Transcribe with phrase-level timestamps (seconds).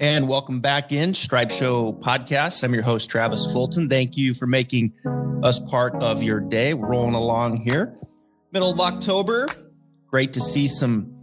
[0.00, 2.64] And welcome back in Stripe Show podcast.
[2.64, 3.86] I'm your host, Travis Fulton.
[3.86, 4.94] Thank you for making
[5.42, 6.72] us part of your day.
[6.72, 7.98] We're rolling along here.
[8.50, 9.46] Middle of October.
[10.06, 11.22] Great to see some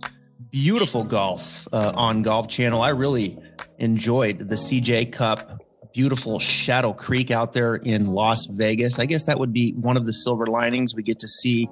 [0.52, 2.80] beautiful golf uh, on Golf Channel.
[2.80, 3.40] I really
[3.80, 5.60] enjoyed the CJ Cup.
[5.92, 9.00] Beautiful Shadow Creek out there in Las Vegas.
[9.00, 10.94] I guess that would be one of the silver linings.
[10.94, 11.68] We get to see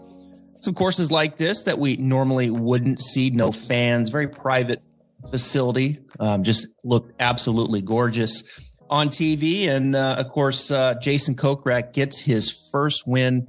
[0.59, 3.29] some courses like this that we normally wouldn't see.
[3.29, 4.81] No fans, very private
[5.29, 5.99] facility.
[6.19, 8.43] Um, just looked absolutely gorgeous
[8.89, 9.67] on TV.
[9.67, 13.47] And uh, of course, uh, Jason Kokrak gets his first win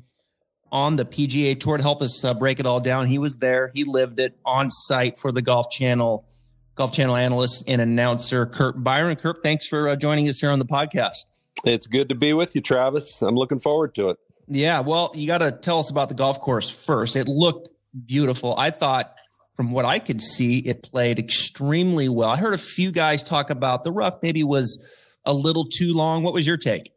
[0.73, 3.07] on the PGA Tour to help us uh, break it all down.
[3.07, 6.27] He was there, he lived it on site for the Golf Channel.
[6.75, 9.19] Golf Channel analyst and announcer Curt Byrum.
[9.19, 11.25] Curt, thanks for uh, joining us here on the podcast.
[11.65, 13.23] It's good to be with you, Travis.
[13.23, 14.19] I'm looking forward to it.
[14.47, 17.17] Yeah, well, you got to tell us about the golf course first.
[17.17, 17.70] It looked
[18.05, 18.55] beautiful.
[18.59, 19.17] I thought
[19.56, 22.28] from what I could see, it played extremely well.
[22.28, 24.83] I heard a few guys talk about the rough maybe was
[25.24, 26.23] a little too long.
[26.23, 26.92] What was your take?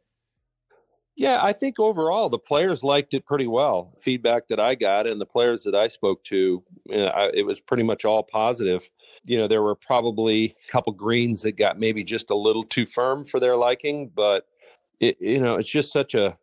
[1.16, 3.92] Yeah, I think overall the players liked it pretty well.
[4.02, 7.45] Feedback that I got and the players that I spoke to, you know, I, it
[7.45, 8.89] was pretty much all positive.
[9.25, 12.86] You know, there were probably a couple greens that got maybe just a little too
[12.86, 14.47] firm for their liking, but
[15.02, 16.38] it, you know, it's just such a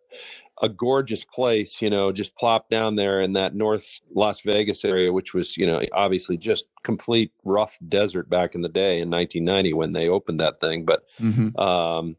[0.62, 5.12] a gorgeous place, you know, just plop down there in that North Las Vegas area,
[5.12, 9.74] which was, you know, obviously just complete rough desert back in the day in 1990
[9.74, 10.84] when they opened that thing.
[10.84, 11.58] But mm-hmm.
[11.58, 12.16] um,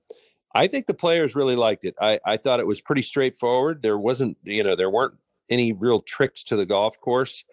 [0.54, 1.96] I think the players really liked it.
[2.00, 3.82] I, I thought it was pretty straightforward.
[3.82, 5.16] There wasn't, you know, there weren't
[5.50, 7.44] any real tricks to the golf course.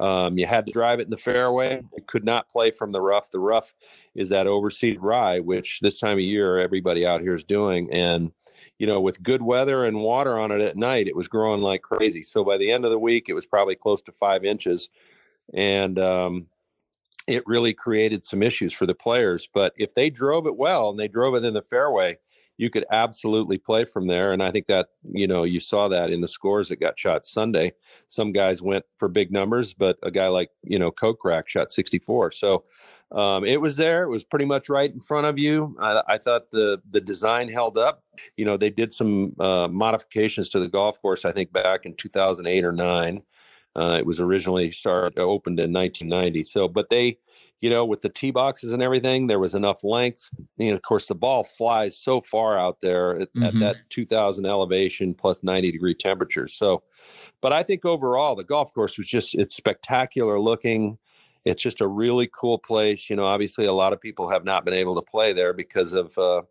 [0.00, 1.82] Um, you had to drive it in the fairway.
[1.96, 3.30] You could not play from the rough.
[3.30, 3.74] The rough
[4.14, 7.92] is that overseeded rye, which this time of year everybody out here is doing.
[7.92, 8.32] And
[8.78, 11.82] you know, with good weather and water on it at night, it was growing like
[11.82, 12.22] crazy.
[12.22, 14.88] So by the end of the week, it was probably close to five inches,
[15.52, 16.48] and um,
[17.26, 19.48] it really created some issues for the players.
[19.52, 22.16] But if they drove it well and they drove it in the fairway,
[22.60, 24.34] you could absolutely play from there.
[24.34, 27.24] And I think that, you know, you saw that in the scores that got shot
[27.24, 27.72] Sunday.
[28.08, 32.32] Some guys went for big numbers, but a guy like, you know, Kokrak shot 64.
[32.32, 32.64] So
[33.12, 34.02] um, it was there.
[34.02, 35.74] It was pretty much right in front of you.
[35.80, 38.04] I, I thought the the design held up.
[38.36, 41.94] You know, they did some uh, modifications to the golf course, I think back in
[41.94, 43.22] 2008 or nine.
[43.74, 46.44] Uh, it was originally started opened in 1990.
[46.44, 47.18] So, but they,
[47.60, 50.30] you know, with the tee boxes and everything, there was enough length.
[50.58, 53.42] And of course, the ball flies so far out there at, mm-hmm.
[53.42, 56.54] at that 2000 elevation plus 90 degree temperatures.
[56.54, 56.82] So,
[57.42, 60.98] but I think overall, the golf course was just, it's spectacular looking.
[61.44, 63.10] It's just a really cool place.
[63.10, 65.92] You know, obviously, a lot of people have not been able to play there because
[65.92, 66.42] of, uh,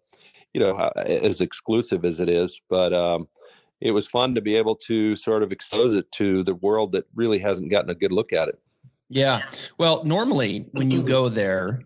[0.53, 2.61] you know, as exclusive as it is.
[2.69, 3.27] But, um,
[3.81, 7.05] it was fun to be able to sort of expose it to the world that
[7.15, 8.59] really hasn't gotten a good look at it.
[9.09, 9.41] Yeah.
[9.77, 11.81] Well, normally when you go there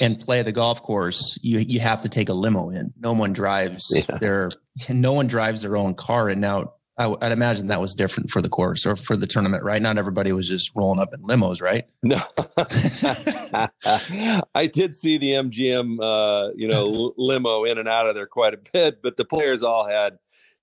[0.00, 2.92] and play the golf course, you you have to take a limo in.
[2.98, 4.18] No one drives yeah.
[4.18, 4.50] their
[4.88, 6.28] no one drives their own car.
[6.28, 9.62] And now I, would imagine that was different for the course or for the tournament,
[9.62, 9.80] right?
[9.80, 11.84] Not everybody was just rolling up in limos, right?
[12.02, 12.20] No,
[14.54, 18.54] I did see the MGM, uh, you know, limo in and out of there quite
[18.54, 20.18] a bit, but the players all had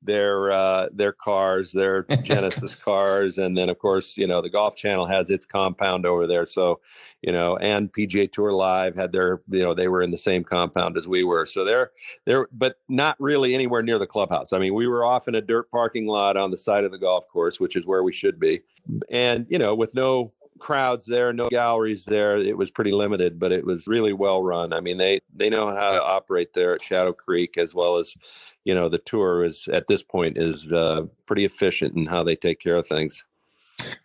[0.06, 4.76] their uh, their cars, their Genesis cars, and then of course you know the Golf
[4.76, 6.46] Channel has its compound over there.
[6.46, 6.80] So
[7.22, 10.44] you know, and PGA Tour Live had their you know they were in the same
[10.44, 11.46] compound as we were.
[11.46, 11.92] So they're
[12.26, 14.54] they're but not really anywhere near the clubhouse.
[14.54, 16.98] I mean, we were off in a dirt parking lot on the side of the
[16.98, 18.62] golf course, which is where we should be,
[19.10, 22.38] and you know with no crowds there, no galleries there.
[22.38, 24.72] It was pretty limited, but it was really well run.
[24.74, 28.16] I mean, they they know how to operate there at Shadow Creek as well as,
[28.64, 32.36] you know, the tour is at this point is uh, pretty efficient in how they
[32.36, 33.26] take care of things.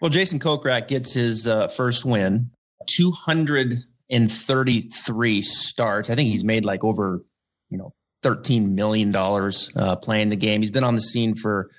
[0.00, 2.50] Well, Jason Kokrak gets his uh, first win,
[2.87, 6.10] 233 starts.
[6.10, 7.22] I think he's made like over,
[7.71, 10.60] you know, 13 million dollars uh, playing the game.
[10.60, 11.71] He's been on the scene for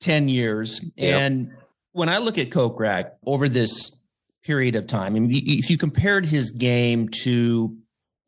[0.00, 1.20] 10 years yep.
[1.20, 1.52] and
[1.98, 3.97] when I look at Kokrak over this
[4.48, 5.14] period of time.
[5.14, 7.76] I mean, if you compared his game to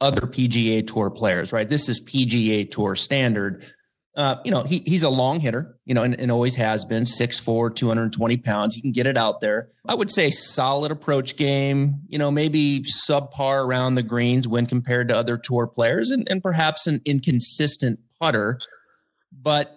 [0.03, 1.67] other PGA Tour players, right?
[1.67, 3.65] This is PGA Tour standard.
[4.15, 7.05] Uh, you know, he, he's a long hitter, you know, and, and always has been
[7.05, 8.75] 6'4, 220 pounds.
[8.75, 9.71] He can get it out there.
[9.89, 15.09] I would say solid approach game, you know, maybe subpar around the greens when compared
[15.09, 18.59] to other tour players and, and perhaps an inconsistent putter.
[19.33, 19.75] But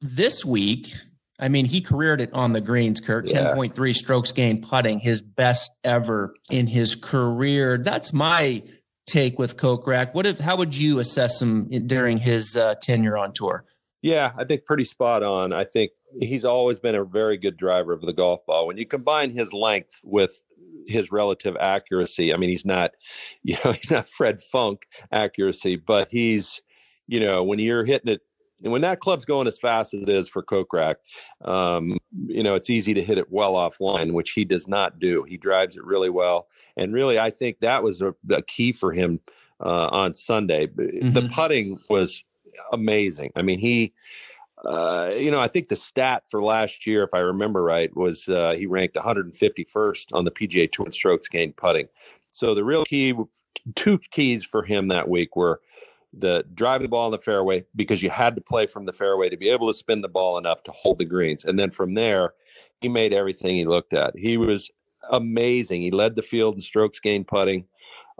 [0.00, 0.94] this week,
[1.42, 3.02] I mean, he careered it on the greens.
[3.06, 3.20] Yeah.
[3.20, 7.78] 10.3 strokes gained putting, his best ever in his career.
[7.78, 8.62] That's my
[9.06, 10.14] take with Kokrak.
[10.14, 13.64] What if, how would you assess him during his uh, tenure on tour?
[14.02, 15.52] Yeah, I think pretty spot on.
[15.52, 15.90] I think
[16.20, 18.68] he's always been a very good driver of the golf ball.
[18.68, 20.40] When you combine his length with
[20.86, 22.32] his relative accuracy.
[22.32, 22.92] I mean, he's not,
[23.42, 26.62] you know, he's not Fred Funk accuracy, but he's,
[27.06, 28.20] you know, when you're hitting it
[28.62, 30.96] and when that club's going as fast as it is for Kokrak,
[31.44, 35.24] um, you know, it's easy to hit it well offline, which he does not do.
[35.24, 36.48] He drives it really well.
[36.76, 39.20] And really, I think that was a, a key for him
[39.60, 40.66] uh, on Sunday.
[40.68, 41.12] Mm-hmm.
[41.12, 42.24] The putting was
[42.72, 43.32] amazing.
[43.36, 43.92] I mean, he,
[44.64, 48.28] uh, you know, I think the stat for last year, if I remember right, was
[48.28, 51.88] uh, he ranked 151st on the PGA Tour in strokes gained putting.
[52.30, 53.14] So the real key,
[53.74, 55.60] two keys for him that week were
[56.12, 59.28] the driving the ball in the fairway because you had to play from the fairway
[59.28, 61.44] to be able to spin the ball enough to hold the greens.
[61.44, 62.34] And then from there,
[62.80, 64.16] he made everything he looked at.
[64.16, 64.70] He was
[65.10, 65.82] amazing.
[65.82, 67.64] He led the field in strokes gained putting.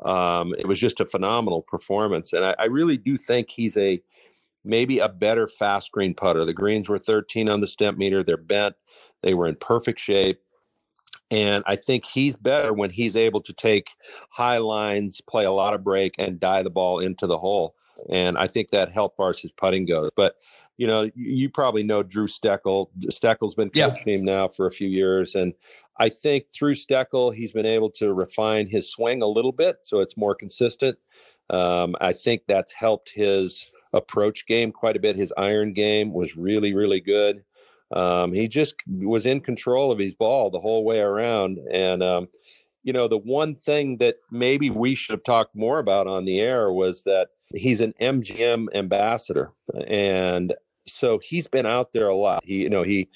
[0.04, 2.32] Um, it was just a phenomenal performance.
[2.32, 4.02] And I, I really do think he's a
[4.64, 6.44] maybe a better fast green putter.
[6.44, 8.24] The greens were 13 on the Stimpmeter.
[8.24, 8.74] They're bent.
[9.22, 10.40] They were in perfect shape.
[11.30, 13.90] And I think he's better when he's able to take
[14.30, 17.74] high lines, play a lot of break, and die the ball into the hole
[18.10, 20.10] and I think that helped far as his putting goes.
[20.16, 20.36] But
[20.78, 22.88] you know, you probably know Drew Steckel.
[23.06, 24.14] Steckel's been coaching yeah.
[24.14, 25.54] him now for a few years, and
[25.98, 30.00] I think through Steckel, he's been able to refine his swing a little bit, so
[30.00, 30.98] it's more consistent.
[31.50, 35.16] Um, I think that's helped his approach game quite a bit.
[35.16, 37.44] His iron game was really, really good.
[37.94, 42.28] Um, he just was in control of his ball the whole way around, and um,
[42.82, 46.40] you know, the one thing that maybe we should have talked more about on the
[46.40, 49.52] air was that he's an MGM ambassador,
[49.86, 50.54] and
[50.86, 52.44] so he's been out there a lot.
[52.44, 53.08] He, you know, he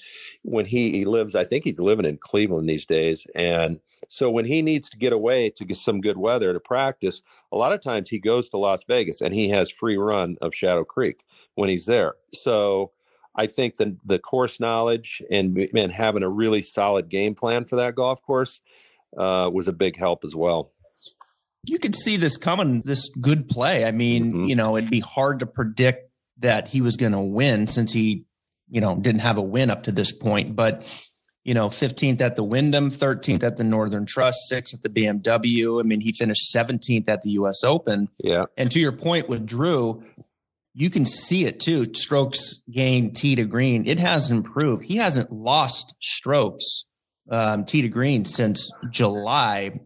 [0.43, 3.79] when he he lives, I think he's living in Cleveland these days, and
[4.09, 7.57] so when he needs to get away to get some good weather to practice, a
[7.57, 10.83] lot of times he goes to Las Vegas and he has free run of Shadow
[10.83, 11.23] Creek
[11.55, 12.15] when he's there.
[12.33, 12.91] So
[13.35, 17.75] I think the the course knowledge and and having a really solid game plan for
[17.77, 18.61] that golf course
[19.17, 20.71] uh, was a big help as well
[21.67, 23.85] you could see this coming, this good play.
[23.85, 24.43] I mean, mm-hmm.
[24.45, 26.09] you know, it'd be hard to predict
[26.39, 28.25] that he was going to win since he,
[28.69, 30.55] you know, didn't have a win up to this point.
[30.55, 30.83] But,
[31.43, 35.79] you know, 15th at the Wyndham, 13th at the Northern Trust, sixth at the BMW.
[35.79, 38.09] I mean, he finished 17th at the US Open.
[38.17, 38.45] Yeah.
[38.55, 40.03] And to your point with Drew,
[40.73, 41.91] you can see it too.
[41.93, 43.87] Strokes gain tee to green.
[43.87, 44.83] It has improved.
[44.85, 46.85] He hasn't lost strokes
[47.29, 49.79] um, tee to green since July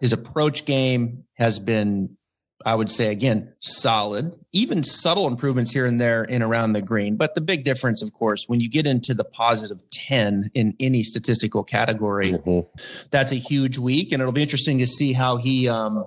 [0.00, 2.16] his approach game has been,
[2.64, 7.16] I would say, again, solid, even subtle improvements here and there in around the green.
[7.16, 11.02] But the big difference, of course, when you get into the positive 10 in any
[11.02, 12.80] statistical category, mm-hmm.
[13.10, 14.12] that's a huge week.
[14.12, 16.04] And it'll be interesting to see how he, um,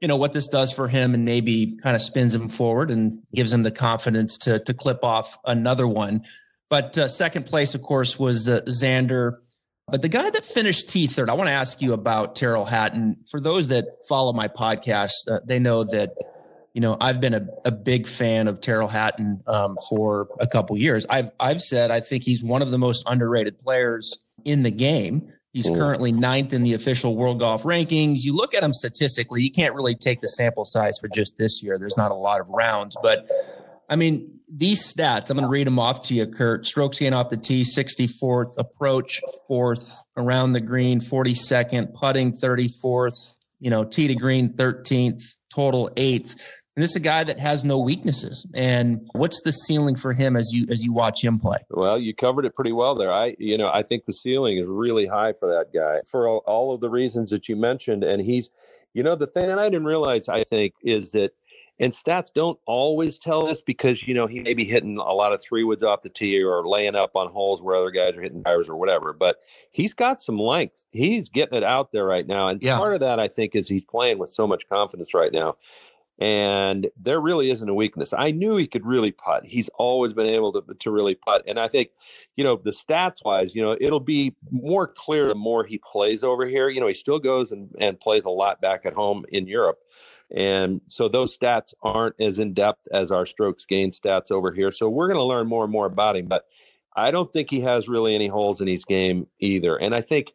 [0.00, 3.20] you know, what this does for him and maybe kind of spins him forward and
[3.34, 6.24] gives him the confidence to, to clip off another one.
[6.70, 9.38] But uh, second place, of course, was uh, Xander
[9.90, 13.16] but the guy that finished T third, I want to ask you about Tyrrell Hatton.
[13.30, 16.14] For those that follow my podcast, uh, they know that
[16.74, 20.78] you know I've been a, a big fan of Tyrrell Hatton um, for a couple
[20.78, 21.06] years.
[21.10, 25.32] I've I've said I think he's one of the most underrated players in the game.
[25.52, 28.18] He's currently ninth in the official world golf rankings.
[28.22, 31.60] You look at him statistically, you can't really take the sample size for just this
[31.60, 31.76] year.
[31.76, 33.28] There's not a lot of rounds, but
[33.88, 36.66] I mean, these stats, I'm going to read them off to you, Curt.
[36.66, 43.70] Strokes gain off the tee, 64th, approach fourth, around the green, 42nd, putting 34th, you
[43.70, 46.34] know, tee to green 13th, total eighth.
[46.76, 48.48] And this is a guy that has no weaknesses.
[48.54, 51.58] And what's the ceiling for him as you as you watch him play?
[51.68, 53.12] Well, you covered it pretty well there.
[53.12, 56.42] I, you know, I think the ceiling is really high for that guy for all,
[56.46, 58.04] all of the reasons that you mentioned.
[58.04, 58.50] And he's,
[58.94, 61.32] you know, the thing that I didn't realize, I think, is that
[61.80, 65.32] and stats don't always tell us because you know he may be hitting a lot
[65.32, 68.22] of three woods off the tee or laying up on holes where other guys are
[68.22, 69.12] hitting tires or whatever.
[69.12, 69.38] But
[69.72, 70.84] he's got some length.
[70.92, 72.76] He's getting it out there right now, and yeah.
[72.76, 75.56] part of that I think is he's playing with so much confidence right now.
[76.20, 78.12] And there really isn't a weakness.
[78.12, 79.46] I knew he could really putt.
[79.46, 81.42] He's always been able to, to really putt.
[81.46, 81.90] And I think,
[82.36, 86.22] you know, the stats wise, you know, it'll be more clear the more he plays
[86.22, 86.68] over here.
[86.68, 89.78] You know, he still goes and, and plays a lot back at home in Europe.
[90.30, 94.70] And so those stats aren't as in depth as our strokes gain stats over here.
[94.70, 96.26] So we're going to learn more and more about him.
[96.26, 96.44] But
[96.94, 99.76] I don't think he has really any holes in his game either.
[99.76, 100.32] And I think,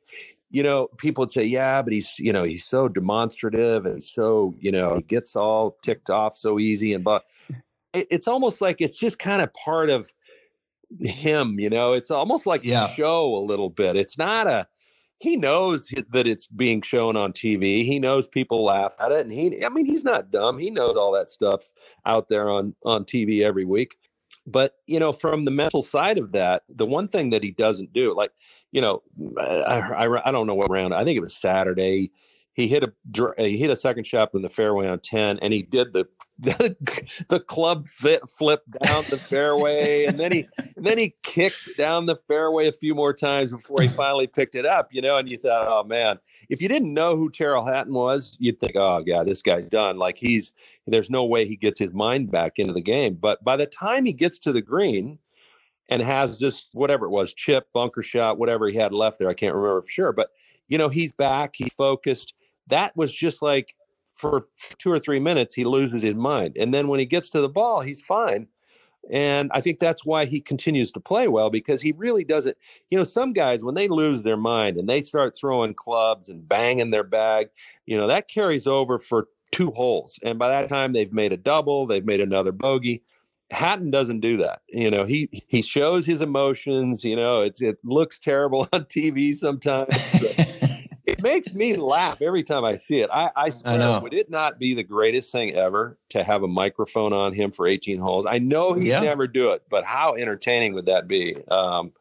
[0.55, 4.55] you know, people would say, yeah, but he's, you know, he's so demonstrative and so,
[4.57, 6.93] you know, he gets all ticked off so easy.
[6.93, 7.25] And but
[7.93, 10.13] it's almost like it's just kind of part of
[11.01, 12.87] him, you know, it's almost like yeah.
[12.87, 13.97] show a little bit.
[13.97, 14.65] It's not a,
[15.19, 17.83] he knows that it's being shown on TV.
[17.83, 20.57] He knows people laugh at it, and he, I mean, he's not dumb.
[20.57, 21.73] He knows all that stuff's
[22.05, 23.97] out there on on TV every week.
[24.47, 27.91] But you know, from the mental side of that, the one thing that he doesn't
[27.93, 28.31] do, like
[28.75, 29.01] you know,
[29.39, 30.93] I, I, I don't know what round.
[30.93, 32.11] I think it was Saturday.
[32.51, 32.91] He hit a
[33.21, 36.05] uh, he hit a second shot in the fairway on ten, and he did the
[36.39, 36.75] the,
[37.29, 42.17] the club fit, flip down the fairway, and then he then he kicked down the
[42.27, 44.89] fairway a few more times before he finally picked it up.
[44.91, 48.35] You know, and you thought, oh man, if you didn't know who Tyrrell Hatton was,
[48.41, 49.97] you'd think, oh yeah, this guy's done.
[49.97, 50.51] Like he's
[50.85, 53.15] there's no way he gets his mind back into the game.
[53.15, 55.19] But by the time he gets to the green,
[55.89, 59.33] and has this whatever it was chip bunker shot whatever he had left there i
[59.33, 60.29] can't remember for sure but
[60.67, 62.33] you know he's back he's focused.
[62.67, 63.75] That was just like
[64.07, 64.47] for
[64.79, 67.49] two or three minutes he loses his mind and then when he gets to the
[67.49, 68.47] ball he's fine
[69.11, 72.57] and i think that's why he continues to play well because he really doesn't
[72.89, 76.47] you know some guys when they lose their mind and they start throwing clubs and
[76.47, 77.49] banging their bag
[77.85, 81.37] you know that carries over for two holes and by that time they've made a
[81.37, 83.03] double they've made another bogey
[83.51, 84.61] Hatton doesn't do that.
[84.67, 87.03] You know, he he shows his emotions.
[87.03, 89.87] You know, it's it looks terrible on TV sometimes.
[91.05, 93.09] it makes me laugh every time I see it.
[93.11, 97.13] I, I, I would it not be the greatest thing ever to have a microphone
[97.13, 98.25] on him for 18 holes?
[98.27, 99.01] I know he'd yeah.
[99.01, 101.37] never do it, but how entertaining would that be?
[101.49, 101.91] Um,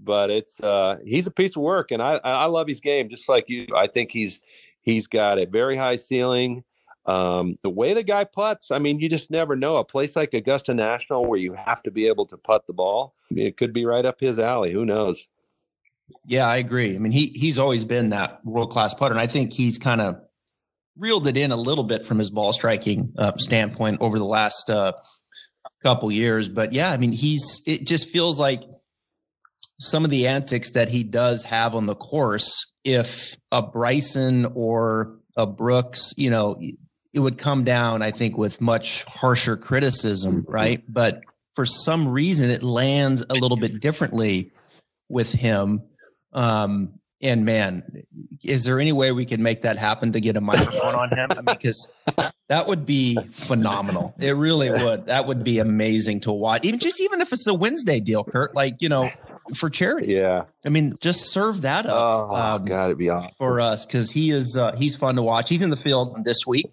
[0.00, 3.28] but it's uh, he's a piece of work, and I I love his game just
[3.28, 3.66] like you.
[3.76, 4.40] I think he's
[4.82, 6.62] he's got a very high ceiling.
[7.06, 9.76] Um, the way the guy puts, I mean, you just never know.
[9.76, 13.14] A place like Augusta National, where you have to be able to putt the ball,
[13.30, 14.72] it could be right up his alley.
[14.72, 15.26] Who knows?
[16.26, 16.94] Yeah, I agree.
[16.94, 20.00] I mean, he he's always been that world class putter, and I think he's kind
[20.00, 20.20] of
[20.96, 24.70] reeled it in a little bit from his ball striking uh, standpoint over the last
[24.70, 24.92] uh,
[25.82, 26.48] couple years.
[26.48, 28.62] But yeah, I mean, he's it just feels like
[29.80, 32.72] some of the antics that he does have on the course.
[32.84, 36.58] If a Bryson or a Brooks, you know,
[37.14, 40.52] it would come down, I think, with much harsher criticism, mm-hmm.
[40.52, 40.82] right?
[40.88, 41.22] But
[41.54, 44.50] for some reason, it lands a little bit differently
[45.08, 45.82] with him.
[46.32, 48.04] Um, and man,
[48.44, 51.30] is there any way we could make that happen to get a microphone on him?
[51.30, 51.88] I mean, because
[52.48, 54.14] that would be phenomenal.
[54.20, 55.06] It really would.
[55.06, 56.64] That would be amazing to watch.
[56.64, 59.10] Even just even if it's a Wednesday deal, Curt, like you know,
[59.56, 60.14] for charity.
[60.14, 60.44] Yeah.
[60.64, 62.28] I mean, just serve that up.
[62.30, 65.22] Oh um, God, it'd be awesome for us because he is uh, he's fun to
[65.22, 65.48] watch.
[65.48, 66.66] He's in the field this week.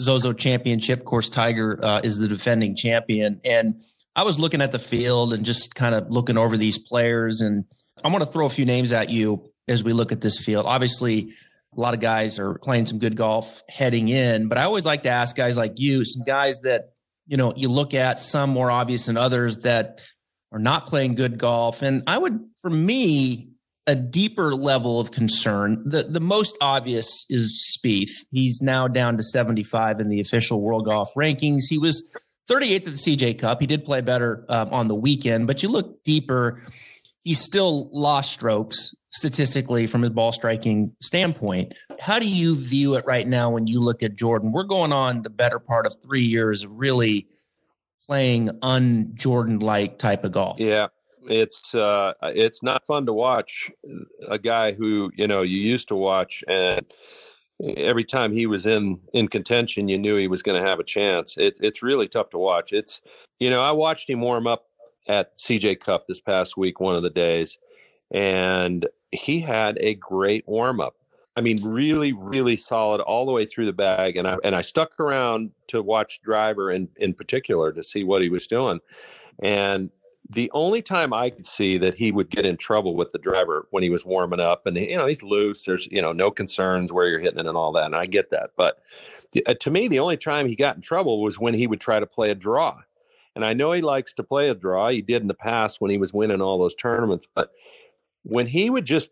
[0.00, 1.00] Zozo Championship.
[1.00, 3.82] Of course, Tiger uh, is the defending champion, and
[4.16, 7.64] I was looking at the field and just kind of looking over these players, and
[8.02, 10.66] I want to throw a few names at you as we look at this field.
[10.66, 11.32] Obviously,
[11.76, 15.02] a lot of guys are playing some good golf heading in, but I always like
[15.04, 16.92] to ask guys like you, some guys that,
[17.26, 20.02] you know, you look at some more obvious than others that
[20.50, 21.82] are not playing good golf.
[21.82, 23.50] And I would, for me,
[23.88, 25.82] a deeper level of concern.
[25.86, 28.26] The the most obvious is Spieth.
[28.30, 31.62] He's now down to 75 in the official world golf rankings.
[31.70, 32.06] He was
[32.50, 33.60] 38th at the CJ Cup.
[33.60, 36.62] He did play better um, on the weekend, but you look deeper,
[37.28, 41.74] he still lost strokes statistically from his ball striking standpoint.
[42.00, 44.50] How do you view it right now when you look at Jordan?
[44.50, 47.28] We're going on the better part of three years of really
[48.06, 50.58] playing un Jordan like type of golf.
[50.58, 50.86] Yeah.
[51.28, 53.70] It's uh it's not fun to watch
[54.26, 56.86] a guy who, you know, you used to watch and
[57.76, 60.84] every time he was in in contention you knew he was going to have a
[60.84, 61.34] chance.
[61.36, 62.72] It's it's really tough to watch.
[62.72, 63.02] It's
[63.38, 64.67] you know, I watched him warm up
[65.08, 67.58] at CJ Cup this past week one of the days
[68.10, 70.96] and he had a great warm up.
[71.36, 74.16] I mean, really, really solid all the way through the bag.
[74.16, 78.22] And I and I stuck around to watch Driver in in particular to see what
[78.22, 78.80] he was doing.
[79.42, 79.90] And
[80.30, 83.66] the only time I could see that he would get in trouble with the driver
[83.70, 85.64] when he was warming up, and you know he's loose.
[85.64, 88.30] There's you know no concerns where you're hitting it and all that, and I get
[88.30, 88.50] that.
[88.56, 88.80] But
[89.46, 92.00] uh, to me, the only time he got in trouble was when he would try
[92.00, 92.80] to play a draw.
[93.38, 94.88] And I know he likes to play a draw.
[94.88, 97.28] He did in the past when he was winning all those tournaments.
[97.36, 97.52] But
[98.24, 99.10] when he would just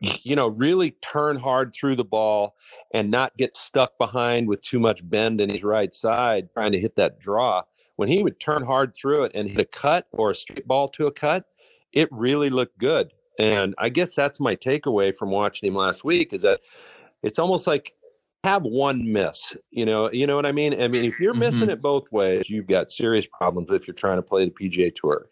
[0.00, 2.54] you know, really turn hard through the ball
[2.94, 6.78] and not get stuck behind with too much bend in his right side trying to
[6.78, 7.62] hit that draw.
[7.96, 10.88] When he would turn hard through it and hit a cut or a straight ball
[10.90, 11.46] to a cut,
[11.92, 13.12] it really looked good.
[13.40, 16.60] And I guess that's my takeaway from watching him last week is that
[17.24, 17.94] it's almost like
[18.48, 19.56] have one miss.
[19.70, 20.80] You know, you know what I mean?
[20.80, 21.70] I mean, if you're missing mm-hmm.
[21.70, 25.28] it both ways, you've got serious problems if you're trying to play the PGA Tour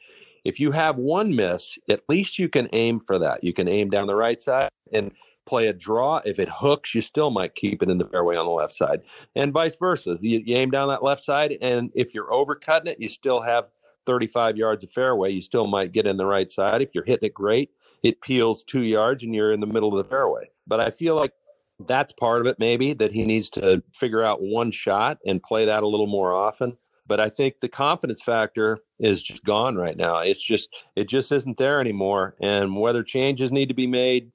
[0.47, 3.43] if you have one miss, at least you can aim for that.
[3.43, 5.11] You can aim down the right side and
[5.45, 6.21] play a draw.
[6.25, 9.01] If it hooks, you still might keep it in the fairway on the left side,
[9.35, 10.19] and vice versa.
[10.21, 13.67] You, you aim down that left side, and if you're overcutting it, you still have
[14.07, 15.33] 35 yards of fairway.
[15.33, 16.81] You still might get in the right side.
[16.81, 17.73] If you're hitting it great,
[18.05, 20.49] it peels two yards, and you're in the middle of the fairway.
[20.69, 21.33] But I feel like
[21.81, 25.67] that's part of it, maybe that he needs to figure out one shot and play
[25.67, 26.77] that a little more often.
[27.07, 30.19] But I think the confidence factor is just gone right now.
[30.19, 32.35] It's just it just isn't there anymore.
[32.41, 34.33] And whether changes need to be made,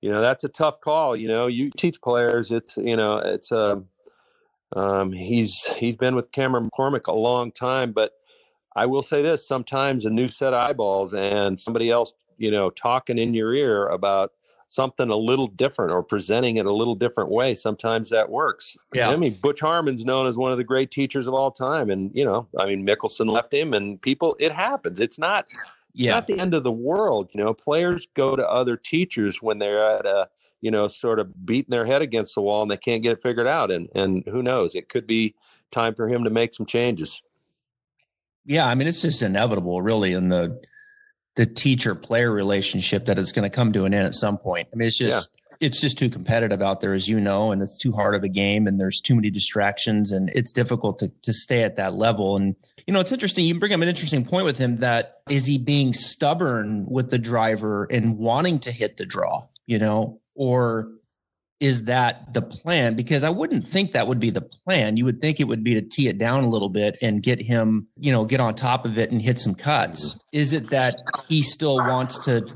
[0.00, 1.16] you know, that's a tough call.
[1.16, 2.52] You know, you teach players.
[2.52, 3.86] It's you know, it's a um,
[4.74, 8.12] um, he's he's been with Cameron McCormick a long time, but
[8.76, 12.70] I will say this: sometimes a new set of eyeballs and somebody else, you know,
[12.70, 14.32] talking in your ear about
[14.68, 17.54] something a little different or presenting it a little different way.
[17.54, 18.76] Sometimes that works.
[18.92, 19.10] Yeah.
[19.10, 21.88] I mean, Butch Harmon's known as one of the great teachers of all time.
[21.90, 24.98] And, you know, I mean, Mickelson left him and people, it happens.
[24.98, 25.46] It's not,
[25.92, 26.12] yeah.
[26.12, 27.30] not the end of the world.
[27.32, 30.28] You know, players go to other teachers when they're at a,
[30.60, 33.22] you know, sort of beating their head against the wall and they can't get it
[33.22, 33.70] figured out.
[33.70, 35.36] And, and who knows, it could be
[35.70, 37.22] time for him to make some changes.
[38.44, 38.66] Yeah.
[38.66, 40.60] I mean, it's just inevitable really in the,
[41.36, 44.68] the teacher player relationship that it's going to come to an end at some point.
[44.72, 45.66] I mean, it's just yeah.
[45.68, 48.28] it's just too competitive out there, as you know, and it's too hard of a
[48.28, 52.36] game, and there's too many distractions, and it's difficult to to stay at that level.
[52.36, 53.44] And you know, it's interesting.
[53.44, 54.78] You bring up an interesting point with him.
[54.78, 59.78] That is he being stubborn with the driver and wanting to hit the draw, you
[59.78, 60.90] know, or
[61.60, 62.94] is that the plan?
[62.94, 64.96] Because I wouldn't think that would be the plan.
[64.96, 67.40] You would think it would be to tee it down a little bit and get
[67.40, 70.18] him, you know, get on top of it and hit some cuts.
[70.32, 70.96] Is it that
[71.28, 72.46] he still wants to,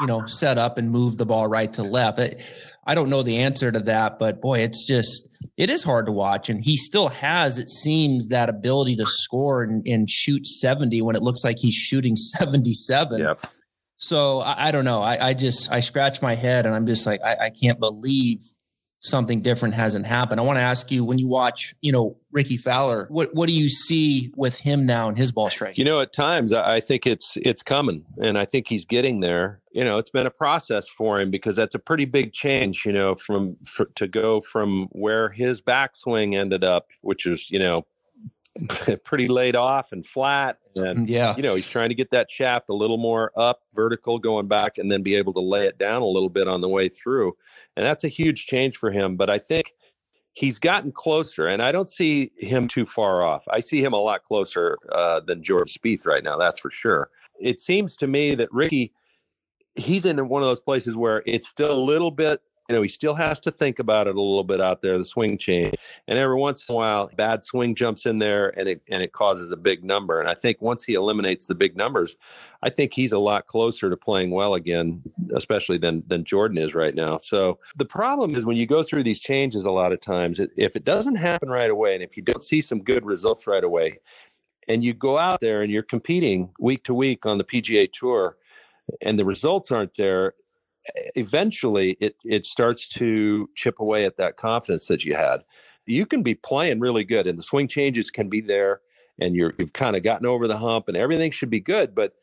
[0.00, 2.18] you know, set up and move the ball right to left?
[2.86, 6.12] I don't know the answer to that, but boy, it's just it is hard to
[6.12, 6.48] watch.
[6.48, 11.16] And he still has, it seems, that ability to score and, and shoot 70 when
[11.16, 13.20] it looks like he's shooting 77.
[13.20, 13.40] Yep.
[13.98, 15.00] So I, I don't know.
[15.00, 18.42] I, I, just I scratch my head and I'm just like I, I can't believe
[19.00, 20.40] something different hasn't happened.
[20.40, 23.52] I want to ask you when you watch, you know, Rickie Fowler, what what do
[23.52, 25.78] you see with him now in his ball strike?
[25.78, 29.60] You know, at times I think it's it's coming, and I think he's getting there.
[29.72, 32.84] You know, it's been a process for him because that's a pretty big change.
[32.84, 37.58] You know, from for, to go from where his backswing ended up, which is you
[37.58, 37.86] know
[39.04, 40.58] pretty laid off and flat.
[40.74, 44.18] And, yeah, you know, he's trying to get that shaft a little more up vertical
[44.18, 46.68] going back and then be able to lay it down a little bit on the
[46.68, 47.36] way through.
[47.76, 49.16] And that's a huge change for him.
[49.16, 49.72] But I think
[50.32, 53.46] he's gotten closer and I don't see him too far off.
[53.50, 56.36] I see him a lot closer uh, than Jordan Spieth right now.
[56.36, 57.10] That's for sure.
[57.40, 58.92] It seems to me that Rickie,
[59.76, 62.88] he's in one of those places where it's still a little bit you know, he
[62.88, 65.74] still has to think about it a little bit out there, the swing change.
[66.08, 69.12] And every once in a while, bad swing jumps in there and it and it
[69.12, 70.20] causes a big number.
[70.20, 72.16] And I think once he eliminates the big numbers,
[72.62, 75.02] I think he's a lot closer to playing well again,
[75.34, 77.18] especially than than Jordan is right now.
[77.18, 80.74] So the problem is when you go through these changes a lot of times, if
[80.74, 84.00] it doesn't happen right away and if you don't see some good results right away,
[84.68, 88.36] and you go out there and you're competing week to week on the PGA tour
[89.00, 90.34] and the results aren't there,
[91.14, 95.42] eventually it it starts to chip away at that confidence that you had.
[95.86, 98.80] You can be playing really good, and the swing changes can be there,
[99.20, 101.94] and you're you've kind of gotten over the hump, and everything should be good.
[101.94, 102.14] But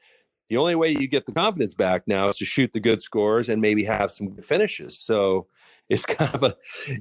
[0.49, 3.49] the only way you get the confidence back now is to shoot the good scores
[3.49, 4.99] and maybe have some finishes.
[4.99, 5.47] So
[5.89, 6.56] it's kind of a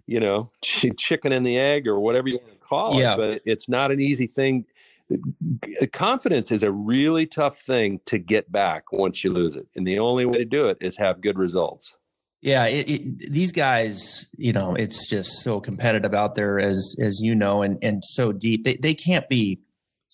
[0.07, 3.15] you know chicken and the egg or whatever you want to call yeah.
[3.15, 4.65] it but it's not an easy thing
[5.93, 9.99] confidence is a really tough thing to get back once you lose it and the
[9.99, 11.97] only way to do it is have good results.
[12.41, 17.21] Yeah it, it, these guys you know it's just so competitive out there as as
[17.21, 18.65] you know and and so deep.
[18.65, 19.61] They, they can't be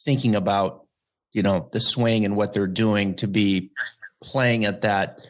[0.04, 0.86] thinking about
[1.32, 3.70] you know the swing and what they're doing to be
[4.22, 5.20] playing at that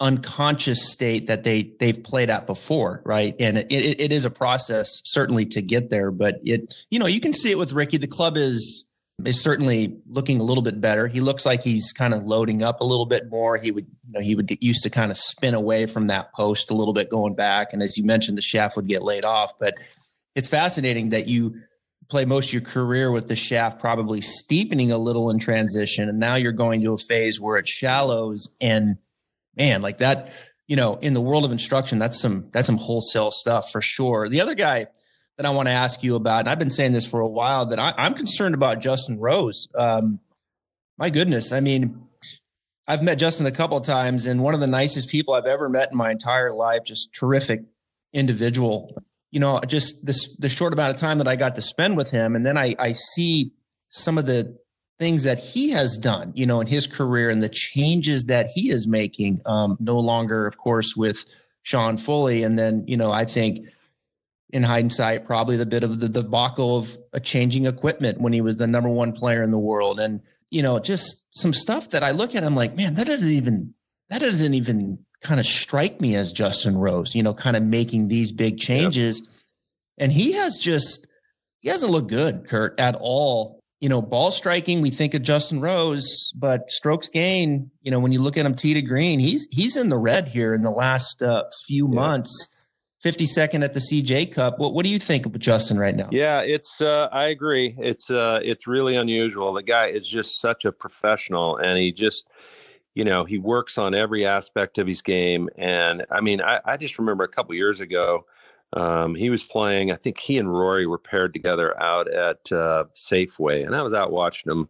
[0.00, 3.34] unconscious state that they they've played at before right?
[3.40, 7.06] And it, it, it is a process certainly to get there but it you know
[7.06, 7.96] you can see it with rickie.
[7.96, 8.87] The club is
[9.24, 11.08] is certainly looking a little bit better.
[11.08, 13.56] He looks like he's kind of loading up a little bit more.
[13.56, 16.32] He would, you know, he would get used to kind of spin away from that
[16.32, 17.72] post a little bit going back.
[17.72, 19.58] And as you mentioned, the shaft would get laid off.
[19.58, 19.74] But
[20.36, 21.60] it's fascinating that you
[22.08, 26.08] play most of your career with the shaft probably steepening a little in transition.
[26.08, 28.98] And now you're going to a phase where it shallows and
[29.56, 30.30] man, like that,
[30.68, 34.28] you know, in the world of instruction, that's some, that's some wholesale stuff for sure.
[34.28, 34.86] The other guy,
[35.38, 37.64] that I want to ask you about, and I've been saying this for a while,
[37.66, 39.68] that I, am concerned about Justin Rose.
[39.74, 40.18] Um,
[40.98, 42.08] my goodness, I mean,
[42.88, 45.68] I've met Justin a couple of times, and one of the nicest people I've ever
[45.68, 46.82] met in my entire life.
[46.84, 47.62] Just terrific
[48.12, 49.00] individual.
[49.30, 52.10] You know, just this the short amount of time that I got to spend with
[52.10, 53.52] him, and then I, I see
[53.90, 54.58] some of the
[54.98, 58.70] things that he has done, you know, in his career and the changes that he
[58.70, 59.40] is making.
[59.46, 61.24] Um, no longer, of course, with
[61.62, 63.68] Sean Foley, and then you know, I think
[64.50, 68.56] in hindsight, probably the bit of the debacle of a changing equipment when he was
[68.56, 70.00] the number one player in the world.
[70.00, 73.30] And, you know, just some stuff that I look at, I'm like, man, that doesn't
[73.30, 73.74] even,
[74.08, 78.08] that doesn't even kind of strike me as Justin Rose, you know, kind of making
[78.08, 79.20] these big changes.
[79.20, 79.30] Yep.
[79.98, 81.06] And he has just,
[81.58, 85.60] he hasn't looked good, Curt, at all you know, ball striking, we think of Justin
[85.60, 89.46] Rose, but strokes gain, you know, when you look at him tee to green, he's
[89.50, 91.94] he's in the red here in the last uh, few yeah.
[91.94, 92.54] months.
[93.04, 94.58] 52nd at the CJ Cup.
[94.58, 96.08] What what do you think of Justin right now?
[96.10, 97.74] Yeah, it's uh, I agree.
[97.78, 99.52] It's uh, it's really unusual.
[99.52, 102.28] The guy is just such a professional, and he just
[102.94, 105.48] you know he works on every aspect of his game.
[105.56, 108.24] And I mean, I, I just remember a couple years ago
[108.74, 112.84] um, he was playing, I think he and Rory were paired together out at uh,
[112.94, 114.68] Safeway, and I was out watching them,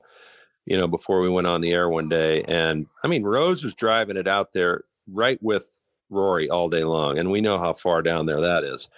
[0.67, 2.45] you know, before we went on the air one day.
[2.45, 5.69] And I mean, Rose was driving it out there right with
[6.11, 8.89] Rory all day long, and we know how far down there that is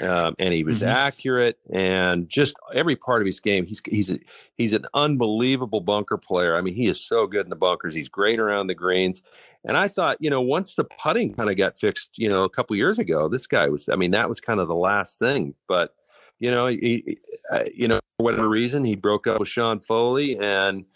[0.00, 0.88] um, and he was mm-hmm.
[0.88, 3.66] accurate and just every part of his game.
[3.66, 4.18] He's he's a,
[4.56, 6.56] he's an unbelievable bunker player.
[6.56, 7.94] I mean, he is so good in the bunkers.
[7.94, 9.22] He's great around the greens.
[9.64, 12.48] And I thought, you know, once the putting kind of got fixed, you know, a
[12.48, 13.88] couple years ago, this guy was.
[13.88, 15.54] I mean, that was kind of the last thing.
[15.66, 15.94] But
[16.38, 17.18] you know, he,
[17.52, 20.86] uh, you know, for whatever reason, he broke up with Sean Foley, and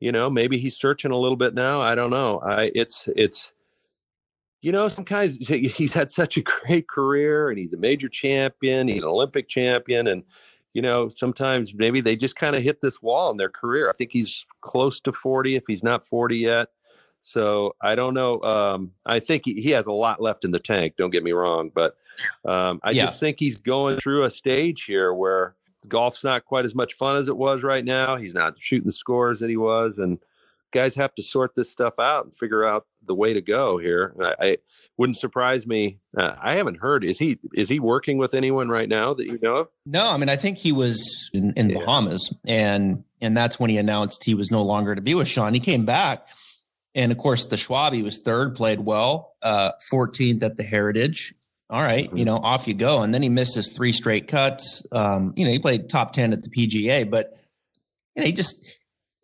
[0.00, 1.82] you know, maybe he's searching a little bit now.
[1.82, 2.40] I don't know.
[2.40, 3.52] I it's it's
[4.60, 8.88] you know, some guys, he's had such a great career and he's a major champion,
[8.88, 10.06] he's an Olympic champion.
[10.06, 10.24] And,
[10.74, 13.88] you know, sometimes maybe they just kind of hit this wall in their career.
[13.88, 16.68] I think he's close to 40 if he's not 40 yet.
[17.20, 18.40] So I don't know.
[18.42, 20.94] Um, I think he, he, has a lot left in the tank.
[20.96, 21.96] Don't get me wrong, but
[22.44, 23.06] um, I yeah.
[23.06, 25.56] just think he's going through a stage here where
[25.88, 28.16] golf's not quite as much fun as it was right now.
[28.16, 30.18] He's not shooting the scores that he was, and
[30.72, 34.14] guys have to sort this stuff out and figure out the way to go here.
[34.20, 34.56] I, I
[34.96, 35.98] wouldn't surprise me.
[36.16, 37.04] Uh, I haven't heard.
[37.04, 39.68] Is he is he working with anyone right now that you know of?
[39.86, 41.78] No, I mean I think he was in, in yeah.
[41.78, 45.54] Bahamas, and and that's when he announced he was no longer to be with Sean.
[45.54, 46.26] He came back,
[46.94, 51.34] and of course the Schwab he was third, played well, uh, 14th at the Heritage.
[51.70, 52.16] All right, mm-hmm.
[52.16, 53.02] you know, off you go.
[53.02, 54.86] And then he missed his three straight cuts.
[54.90, 57.38] Um, you know, he played top 10 at the PGA, but
[58.14, 58.77] you know, he just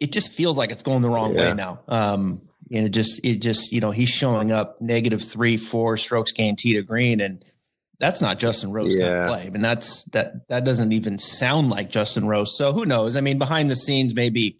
[0.05, 1.49] it just feels like it's going the wrong yeah.
[1.49, 1.81] way now.
[1.89, 6.31] Um, and it just it just you know he's showing up negative three four strokes
[6.31, 7.43] gained tee to green and
[8.01, 9.05] that's not Justin Rose yeah.
[9.05, 9.47] kind of play.
[9.47, 12.57] I mean that's that that doesn't even sound like Justin Rose.
[12.57, 13.17] So who knows?
[13.17, 14.59] I mean behind the scenes maybe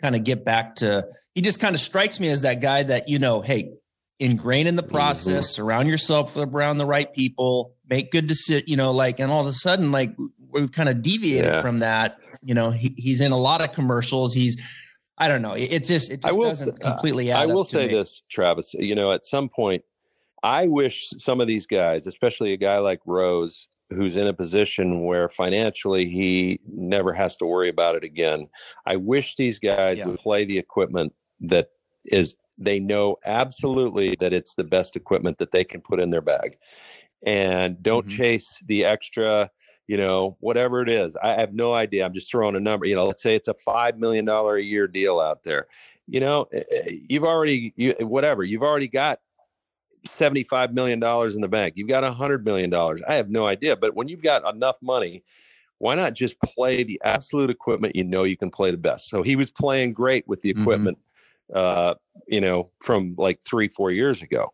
[0.00, 3.10] kind of get back to he just kind of strikes me as that guy that
[3.10, 3.74] you know hey
[4.18, 4.92] ingrain in the mm-hmm.
[4.92, 5.62] process mm-hmm.
[5.62, 9.46] surround yourself around the right people make good decisions you know like and all of
[9.46, 10.14] a sudden like
[10.50, 11.60] we've kind of deviated yeah.
[11.62, 14.56] from that you know he, he's in a lot of commercials he's
[15.20, 15.54] I don't know.
[15.54, 17.38] It just it just will, doesn't completely add.
[17.38, 17.94] Uh, I will say me.
[17.94, 18.72] this, Travis.
[18.74, 19.82] You know, at some point,
[20.44, 25.04] I wish some of these guys, especially a guy like Rose, who's in a position
[25.04, 28.48] where financially he never has to worry about it again.
[28.86, 30.06] I wish these guys yeah.
[30.06, 31.70] would play the equipment that
[32.04, 36.20] is they know absolutely that it's the best equipment that they can put in their
[36.20, 36.58] bag
[37.24, 38.16] and don't mm-hmm.
[38.16, 39.50] chase the extra
[39.88, 41.16] you know, whatever it is.
[41.16, 42.04] I have no idea.
[42.04, 42.84] I'm just throwing a number.
[42.86, 45.66] You know, let's say it's a five million dollar a year deal out there.
[46.06, 48.44] You know, eh, eh, you've already you whatever.
[48.44, 49.18] You've already got
[50.06, 51.74] seventy five million dollars in the bank.
[51.76, 53.02] You've got a hundred million dollars.
[53.08, 53.76] I have no idea.
[53.76, 55.24] But when you've got enough money,
[55.78, 59.08] why not just play the absolute equipment you know you can play the best?
[59.08, 60.62] So he was playing great with the mm-hmm.
[60.62, 60.98] equipment.
[60.98, 61.08] Mm-hmm.
[61.54, 61.94] Uh,
[62.26, 64.52] you know, from like three, four years ago.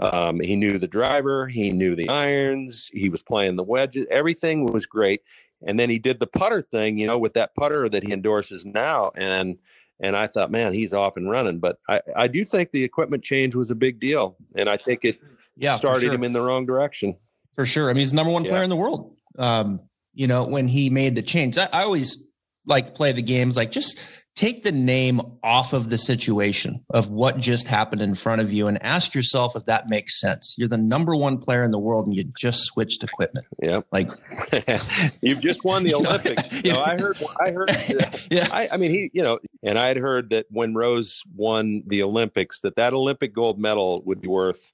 [0.00, 4.66] Um, he knew the driver, he knew the irons, he was playing the wedges, everything
[4.66, 5.22] was great.
[5.66, 8.64] And then he did the putter thing, you know, with that putter that he endorses
[8.66, 9.10] now.
[9.16, 9.58] And
[9.98, 11.58] and I thought, man, he's off and running.
[11.58, 14.36] But I, I do think the equipment change was a big deal.
[14.54, 15.18] And I think it
[15.56, 16.14] yeah, started sure.
[16.14, 17.16] him in the wrong direction.
[17.54, 17.88] For sure.
[17.88, 18.50] I mean, he's the number one yeah.
[18.50, 19.16] player in the world.
[19.38, 19.80] Um,
[20.12, 22.26] you know, when he made the change, I, I always
[22.66, 23.98] like to play the games like just
[24.36, 28.66] take the name off of the situation of what just happened in front of you
[28.66, 30.54] and ask yourself if that makes sense.
[30.58, 33.46] You're the number one player in the world and you just switched equipment.
[33.62, 33.80] Yeah.
[33.92, 34.10] Like
[35.22, 36.62] you've just won the Olympics.
[36.62, 37.70] you know, I heard, I heard,
[38.30, 38.48] yeah.
[38.52, 42.02] I, I mean, he, you know, and I had heard that when Rose won the
[42.02, 44.72] Olympics, that that Olympic gold medal would be worth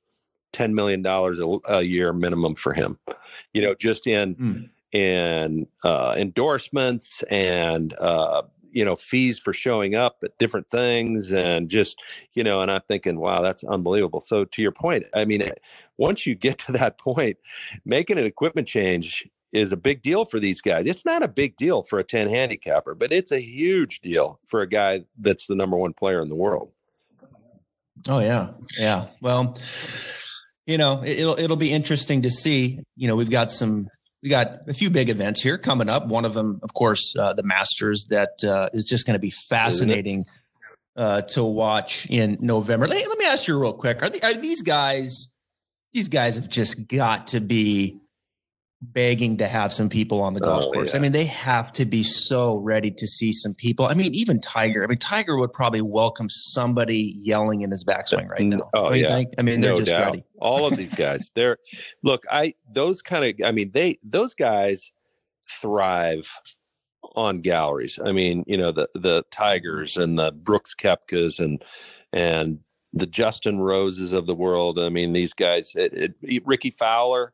[0.55, 2.98] $10 million a, a year minimum for him,
[3.55, 8.42] you know, just in, mm and uh, endorsements and uh,
[8.73, 11.99] you know fees for showing up at different things and just
[12.35, 14.21] you know and i'm thinking wow that's unbelievable.
[14.21, 15.49] So to your point i mean
[15.99, 17.37] once you get to that point
[17.85, 20.87] making an equipment change is a big deal for these guys.
[20.87, 24.63] It's not a big deal for a 10 handicapper but it's a huge deal for
[24.63, 26.73] a guy that's the number one player in the world.
[28.09, 28.51] Oh yeah.
[28.79, 29.09] Yeah.
[29.21, 29.57] Well
[30.67, 32.81] you know it'll it'll be interesting to see.
[32.97, 33.89] You know we've got some
[34.23, 36.07] we got a few big events here coming up.
[36.07, 39.31] One of them, of course, uh, the Masters that uh, is just going to be
[39.31, 40.25] fascinating
[40.97, 42.87] uh, to watch in November.
[42.87, 45.37] Let, let, me ask you real quick: Are, the, are these guys?
[45.93, 48.01] These guys have just got to be
[48.83, 50.92] begging to have some people on the oh, golf Oh, course.
[50.92, 50.99] yeah.
[50.99, 53.87] I mean, they have to be so ready to see some people.
[53.87, 54.83] I mean, even Tiger.
[54.83, 58.68] I mean, Tiger would probably welcome somebody yelling in his backswing right now.
[58.75, 59.07] Oh, yeah.
[59.07, 59.35] think?
[59.38, 60.07] I mean, they're no just doubt.
[60.07, 60.25] ready.
[60.40, 61.59] All of these guys, they're
[62.03, 62.25] look.
[62.31, 63.47] I those kind of.
[63.47, 64.90] I mean, they those guys
[65.49, 66.29] thrive
[67.14, 68.01] on galleries.
[68.05, 71.64] I mean, you know, the the Tigers and the Brooks Koepkas and
[72.12, 72.59] and
[72.92, 74.79] the Justin Roses of the world.
[74.79, 77.33] I mean, these guys, it, it, Rickie Fowler.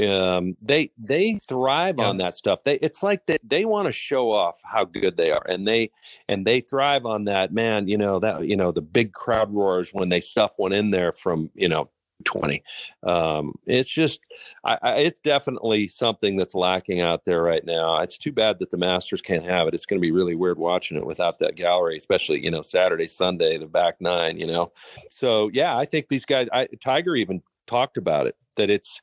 [0.00, 2.08] Um, they they thrive Yeah.
[2.08, 2.64] on that stuff.
[2.64, 5.90] They it's like they, they want to show off how good they are, and they
[6.28, 7.52] and they thrive on that.
[7.52, 10.90] Man, you know that you know the big crowd roars when they stuff one in
[10.90, 11.90] there from you know
[12.24, 12.62] 20
[13.02, 14.20] um it's just
[14.64, 18.70] I, I it's definitely something that's lacking out there right now it's too bad that
[18.70, 21.56] the masters can't have it it's going to be really weird watching it without that
[21.56, 24.70] gallery especially you know saturday sunday the back nine you know
[25.08, 29.00] so yeah i think these guys I, tiger even talked about it that it's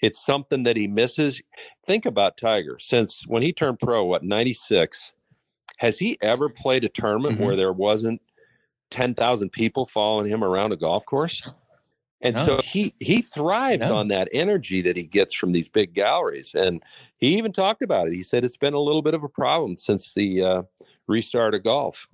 [0.00, 1.40] it's something that he misses
[1.86, 5.12] think about tiger since when he turned pro what 96
[5.78, 7.44] has he ever played a tournament Mhm.
[7.44, 8.20] where there wasn't
[8.90, 11.52] 10,000 people following him around a golf course
[12.20, 12.44] and No.
[12.46, 13.96] so he he thrives No.
[13.96, 16.52] on that energy that he gets from these big galleries.
[16.54, 16.82] And
[17.18, 18.14] he even talked about it.
[18.14, 20.62] He said it's been a little bit of a problem since the uh,
[21.06, 22.08] restart of golf.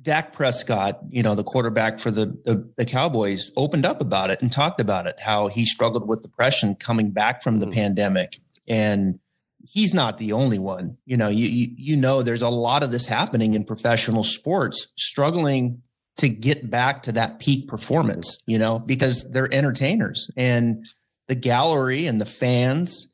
[0.00, 4.40] Dak Prescott, you know, the quarterback for the, the the Cowboys, opened up about it
[4.40, 7.74] and talked about it, how he struggled with depression coming back from the Mhm.
[7.74, 8.38] pandemic.
[8.66, 9.18] And
[9.62, 10.96] he's not the only one.
[11.04, 14.88] You know, you, you you know there's a lot of this happening in professional sports,
[14.96, 15.82] struggling
[16.16, 20.84] to get back to that peak performance, you know, because they're entertainers and
[21.28, 23.11] the gallery and the fans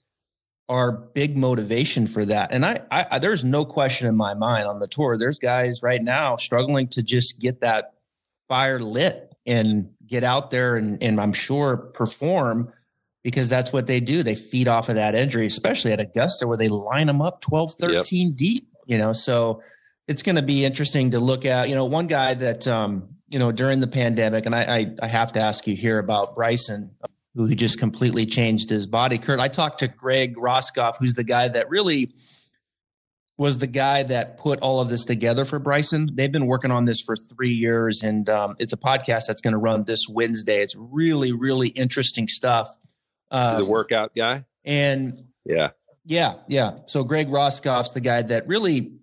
[0.68, 2.52] are big motivation for that.
[2.52, 5.16] And I, I, there's no question in my mind on the tour.
[5.16, 7.94] There's guys right now struggling to just get that
[8.48, 12.72] fire lit and get out there and, and I'm sure perform
[13.24, 14.22] because that's what they do.
[14.22, 17.74] They feed off of that injury, especially at Augusta where they line them up 12,
[17.80, 19.62] 13 deep, you know, so
[20.06, 23.38] it's going to be interesting to look at, you know, one guy that, um, you
[23.38, 26.90] know, during the pandemic, and I, I, I have to ask you here about Bryson,
[27.46, 29.18] who just completely changed his body.
[29.18, 32.12] Curt, I talked to Greg Roskopf, who's the guy that really
[33.36, 36.10] was the guy that put all of this together for Bryson.
[36.14, 39.52] They've been working on this for three years, and um, it's a podcast that's going
[39.52, 40.60] to run this Wednesday.
[40.60, 42.68] It's really, really interesting stuff.
[43.30, 44.44] He's Um, a workout guy.
[44.64, 45.70] and Yeah.
[46.04, 46.72] yeah, yeah.
[46.86, 48.94] So Greg Roskopf's the guy that really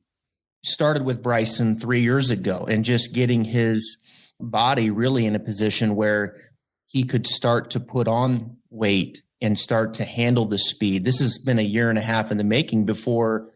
[0.65, 4.01] started with Bryson three years ago and just getting his
[4.41, 6.35] body really in a position where
[6.95, 11.03] he could start to put on weight and start to handle the speed.
[11.03, 13.49] This has been a year and a half in the making before,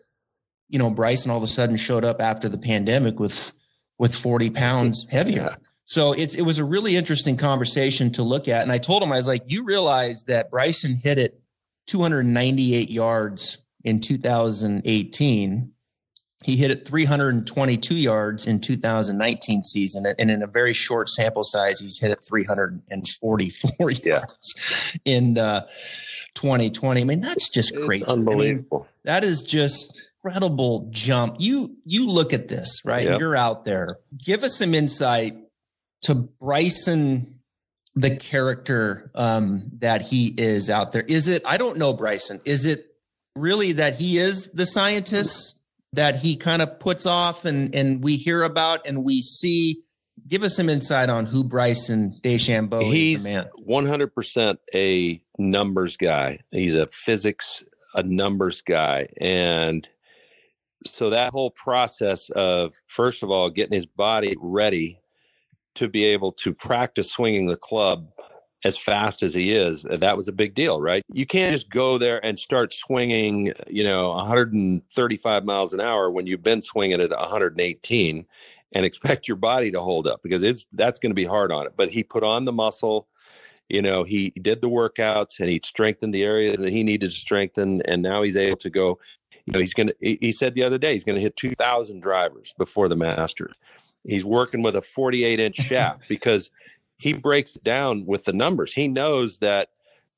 [0.68, 3.54] you know, Bryson all of a sudden showed up after the pandemic with
[3.98, 5.56] with 40 pounds heavier.
[5.86, 8.64] So it's it was a really interesting conversation to look at.
[8.64, 11.40] And I told him, I was like, you realize that Bryson hit it
[11.88, 15.72] 298 yards in 2018.
[16.46, 21.80] He hit it 322 yards in 2019 season, and in a very short sample size,
[21.82, 23.98] he's hit it 344 Yeah.
[24.06, 25.68] yards in uh,
[26.36, 27.02] 2020.
[27.02, 28.04] I mean, that's just crazy.
[28.04, 28.88] It's I mean, unbelievable.
[29.04, 31.36] that is just incredible jump.
[31.40, 33.04] You you look at this, right?
[33.06, 33.20] Yep.
[33.20, 33.98] You're out there.
[34.18, 35.36] Give us some insight
[36.04, 37.40] to Bryson,
[37.96, 41.04] the character um, that he is out there.
[41.04, 41.42] Is it?
[41.46, 42.40] I don't know, Bryson.
[42.46, 42.86] Is it
[43.36, 45.59] really that he is the scientist
[45.94, 49.84] that he kind of puts off and and we hear about and we see?
[50.28, 53.50] Give us some insight on who Bryson DeChambeau is, He's the man.
[53.68, 56.40] 100% a numbers guy.
[56.52, 57.64] He's a physics,
[57.96, 59.08] a numbers guy.
[59.20, 59.88] And
[60.86, 65.00] so that whole process of, first of all, getting his body ready
[65.76, 68.10] to be able to practice swinging the club
[68.66, 71.04] as fast as he is, uh, that was a big deal, right?
[71.12, 76.28] You can't just go there and start swinging, you know, 135 miles an hour when
[76.28, 78.26] you've been swinging at 118
[78.74, 81.66] and expect your body to hold up because it's that's going to be hard on
[81.66, 81.74] it.
[81.78, 83.08] But he put on the muscle,
[83.70, 87.16] you know, he did the workouts and he strengthened the area that he needed to
[87.16, 89.00] strengthen, and now he's able to go.
[89.46, 89.96] You know, he's going to.
[90.02, 93.56] He he said the other day he's going to hit 2,000 drivers before the Masters.
[94.06, 96.52] He's working with a 48 inch shaft because
[97.00, 98.74] he breaks it down with the numbers.
[98.74, 99.70] He knows that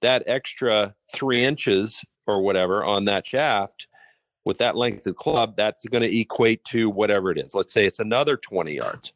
[0.01, 3.87] that extra three inches or whatever on that shaft
[4.43, 7.53] with that length of club, that's going to equate to whatever it is.
[7.53, 9.13] Let's say it's another 20 yards.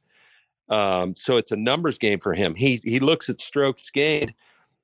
[0.69, 2.55] Um, so it's a numbers game for him.
[2.55, 4.33] He he looks at strokes gained,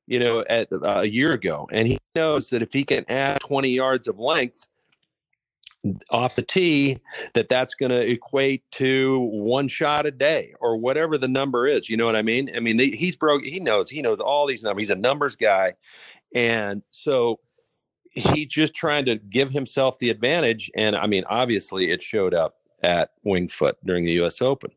[0.07, 3.39] you know, at uh, a year ago, and he knows that if he can add
[3.41, 4.67] 20 yards of length
[6.09, 6.99] off the tee,
[7.33, 11.89] that that's going to equate to one shot a day or whatever the number is.
[11.89, 12.51] You know what I mean?
[12.55, 13.43] I mean, he's broke.
[13.43, 13.89] He knows.
[13.89, 14.87] He knows all these numbers.
[14.87, 15.73] He's a numbers guy,
[16.33, 17.39] and so
[18.11, 20.69] he just trying to give himself the advantage.
[20.75, 24.41] And I mean, obviously, it showed up at Winged Foot during the U.S.
[24.41, 24.71] Open.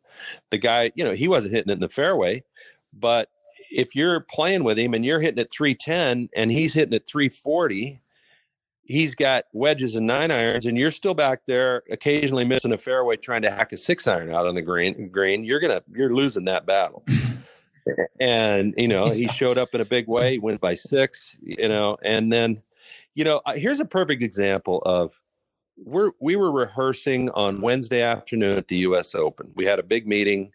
[0.51, 2.45] The guy, you know, he wasn't hitting it in the fairway,
[2.93, 3.29] but
[3.71, 8.01] if you're playing with him and you're hitting at 310 and he's hitting at 340,
[8.85, 13.17] he's got wedges and nine irons, and you're still back there occasionally missing a fairway
[13.17, 15.09] trying to hack a six iron out on the green.
[15.09, 17.05] Green, you're gonna you're losing that battle.
[18.21, 20.39] and you know he showed up in a big way.
[20.39, 21.37] Went by six.
[21.43, 22.63] You know, and then
[23.15, 25.21] you know here's a perfect example of
[25.77, 29.15] we're we were rehearsing on Wednesday afternoon at the U.S.
[29.15, 29.53] Open.
[29.57, 30.53] We had a big meeting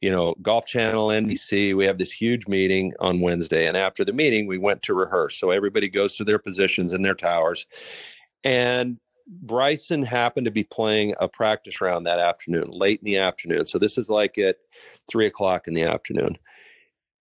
[0.00, 1.74] you know, Golf Channel, NBC.
[1.74, 5.38] We have this huge meeting on Wednesday, and after the meeting, we went to rehearse.
[5.38, 7.66] So everybody goes to their positions in their towers,
[8.44, 13.66] and Bryson happened to be playing a practice round that afternoon, late in the afternoon.
[13.66, 14.56] So this is like at
[15.10, 16.38] three o'clock in the afternoon.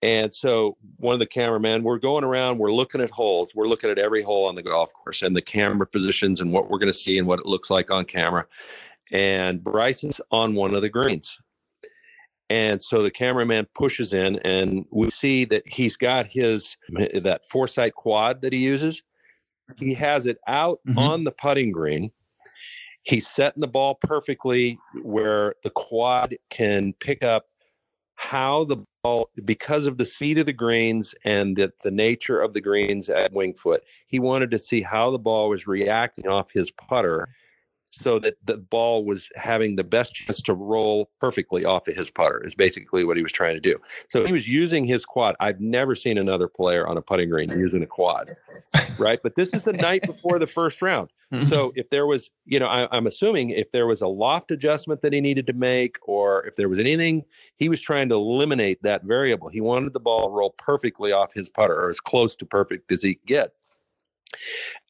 [0.01, 3.89] And so one of the cameramen, we're going around, we're looking at holes, we're looking
[3.89, 6.91] at every hole on the golf course and the camera positions and what we're going
[6.91, 8.45] to see and what it looks like on camera.
[9.11, 11.39] And Bryson's on one of the greens.
[12.49, 17.95] And so the cameraman pushes in, and we see that he's got his that foresight
[17.95, 19.01] quad that he uses.
[19.77, 20.99] He has it out mm-hmm.
[20.99, 22.11] on the putting green.
[23.01, 27.45] He's setting the ball perfectly where the quad can pick up
[28.15, 32.53] how the ball, because of the speed of the greens and the, the nature of
[32.53, 36.51] the greens at Winged Foot, he wanted to see how the ball was reacting off
[36.51, 37.27] his putter
[37.95, 42.09] so that the ball was having the best chance to roll perfectly off of his
[42.09, 43.77] putter is basically what he was trying to do.
[44.09, 45.35] So he was using his quad.
[45.39, 48.35] I've never seen another player on a putting green using a quad,
[48.97, 49.19] right?
[49.23, 51.11] But this is the night before the first round.
[51.33, 51.49] Mm-hmm.
[51.49, 55.01] So if there was, you know, I, I'm assuming if there was a loft adjustment
[55.01, 57.25] that he needed to make, or if there was anything,
[57.57, 59.49] he was trying to eliminate that variable.
[59.49, 62.91] He wanted the ball to roll perfectly off his putter, or as close to perfect
[62.91, 63.53] as he could get.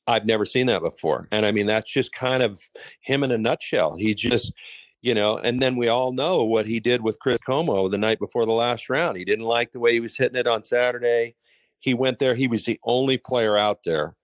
[0.07, 1.27] I've never seen that before.
[1.31, 2.59] And I mean, that's just kind of
[3.01, 3.95] him in a nutshell.
[3.97, 4.53] He just,
[5.01, 8.19] you know, and then we all know what he did with Chris Como the night
[8.19, 9.17] before the last round.
[9.17, 11.35] He didn't like the way he was hitting it on Saturday.
[11.79, 12.35] He went there.
[12.35, 14.15] He was the only player out there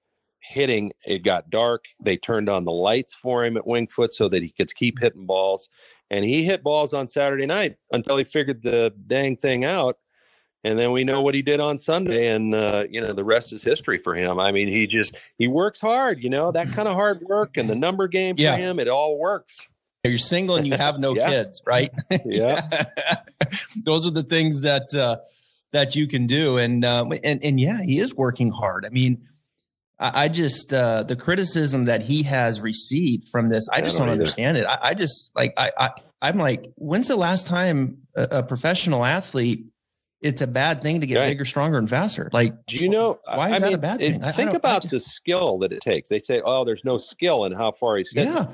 [0.41, 0.91] hitting.
[1.05, 1.85] It got dark.
[2.03, 4.99] They turned on the lights for him at Winged Foot so that he could keep
[4.99, 5.69] hitting balls.
[6.09, 9.97] And he hit balls on Saturday night until he figured the dang thing out
[10.63, 13.53] and then we know what he did on Sunday, and uh, you know the rest
[13.53, 14.39] is history for him.
[14.39, 17.69] I mean, he just he works hard, you know that kind of hard work and
[17.69, 18.55] the number game for yeah.
[18.55, 18.79] him.
[18.79, 19.67] It all works.
[20.03, 21.29] You're single and you have no yeah.
[21.29, 21.91] kids, right?
[22.25, 22.61] Yeah,
[23.83, 25.17] those are the things that uh,
[25.73, 28.85] that you can do, and uh, and and yeah, he is working hard.
[28.85, 29.27] I mean,
[29.99, 33.99] I, I just uh, the criticism that he has received from this, I just I
[33.99, 34.65] don't, don't understand it.
[34.65, 35.89] I, I, just like I, I
[36.21, 39.65] I'm like, when's the last time a, a professional athlete
[40.21, 41.27] it's a bad thing to get right.
[41.27, 42.29] bigger, stronger, and faster.
[42.31, 44.23] Like, do you know why is I that mean, a bad thing?
[44.23, 46.09] It, think about just, the skill that it takes.
[46.09, 48.45] They say, "Oh, there's no skill in how far he's getting." Yeah,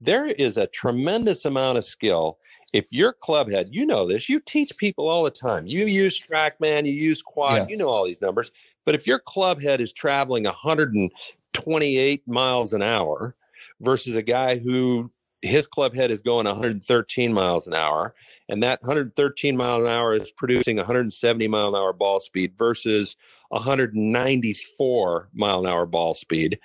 [0.00, 2.38] there is a tremendous amount of skill.
[2.72, 4.28] If you're club head, you know this.
[4.28, 5.66] You teach people all the time.
[5.66, 7.66] You use TrackMan, you use Quad, yeah.
[7.68, 8.50] you know all these numbers.
[8.84, 13.36] But if your club head is traveling 128 miles an hour
[13.80, 15.10] versus a guy who
[15.44, 18.14] his club head is going 113 miles an hour
[18.48, 23.16] and that 113 mile an hour is producing 170 mile an hour ball speed versus
[23.48, 26.58] 194 mile an hour ball speed.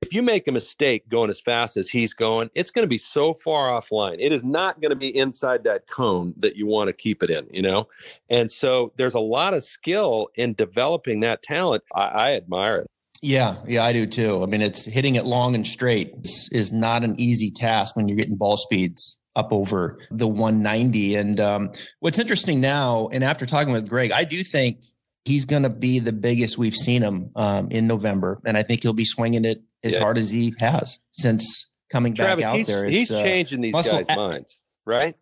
[0.00, 2.98] If you make a mistake going as fast as he's going it's going to be
[2.98, 4.16] so far offline.
[4.18, 7.30] It is not going to be inside that cone that you want to keep it
[7.30, 7.88] in you know?
[8.30, 11.84] And so there's a lot of skill in developing that talent.
[11.94, 12.90] I, I admire it
[13.24, 14.42] yeah, yeah, I do too.
[14.42, 18.06] I mean, it's hitting it long and straight is, is not an easy task when
[18.06, 21.16] you're getting ball speeds up over the 190.
[21.16, 24.78] And um, what's interesting now, and after talking with Greg, I do think
[25.24, 28.82] he's going to be the biggest we've seen him um, in November, and I think
[28.82, 30.00] he'll be swinging it as yeah.
[30.00, 32.84] hard as he has since coming Travis, back out he's, there.
[32.84, 35.16] It's, he's uh, changing these guys' at- minds, right?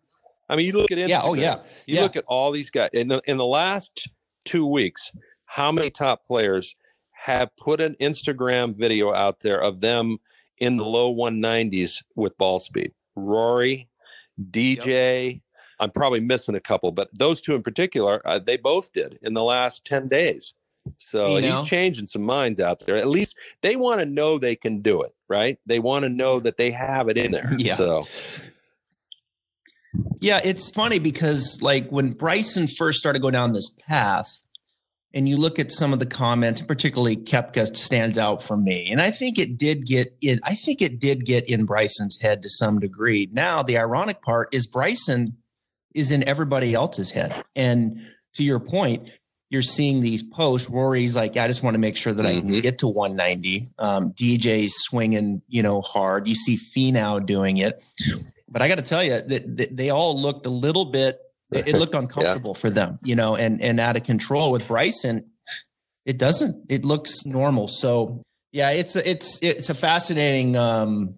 [0.49, 2.01] I mean, you look at Instagram, yeah, oh yeah, you yeah.
[2.01, 4.09] look at all these guys in the in the last
[4.43, 5.09] two weeks.
[5.45, 6.75] How many top players
[7.23, 10.17] have put an Instagram video out there of them
[10.57, 12.91] in the low 190s with ball speed.
[13.15, 13.87] Rory,
[14.51, 15.41] DJ, yep.
[15.79, 19.35] I'm probably missing a couple, but those two in particular, uh, they both did in
[19.35, 20.53] the last 10 days.
[20.97, 22.97] So you know, he's changing some minds out there.
[22.97, 25.57] At least they want to know they can do it, right?
[25.65, 27.49] They want to know that they have it in there.
[27.57, 27.75] Yeah.
[27.75, 28.01] So
[30.19, 34.41] yeah, it's funny because like when Bryson first started going down this path,
[35.13, 38.89] and you look at some of the comments, particularly Koepka stands out for me.
[38.89, 42.41] And I think it did get in, I think it did get in Bryson's head
[42.41, 43.29] to some degree.
[43.31, 45.37] Now, the ironic part is Bryson
[45.93, 47.43] is in everybody else's head.
[47.55, 48.01] And
[48.33, 49.09] to your point,
[49.51, 50.67] you're seeing these posts.
[50.67, 52.47] Rory's like, I just want to make sure that mm-hmm.
[52.47, 53.69] I can get to 190.
[53.77, 56.27] Um, DJ's swinging, you know, hard.
[56.27, 57.83] You see Finau doing it,
[58.49, 61.19] but I got to tell you that, that, they all looked a little bit.
[61.55, 62.61] It, it looked uncomfortable yeah.
[62.61, 65.29] for them, you know, and and out of control with Bryson.
[66.05, 66.65] It doesn't.
[66.69, 67.67] It looks normal.
[67.67, 71.15] So yeah, it's a, it's it's a fascinating um,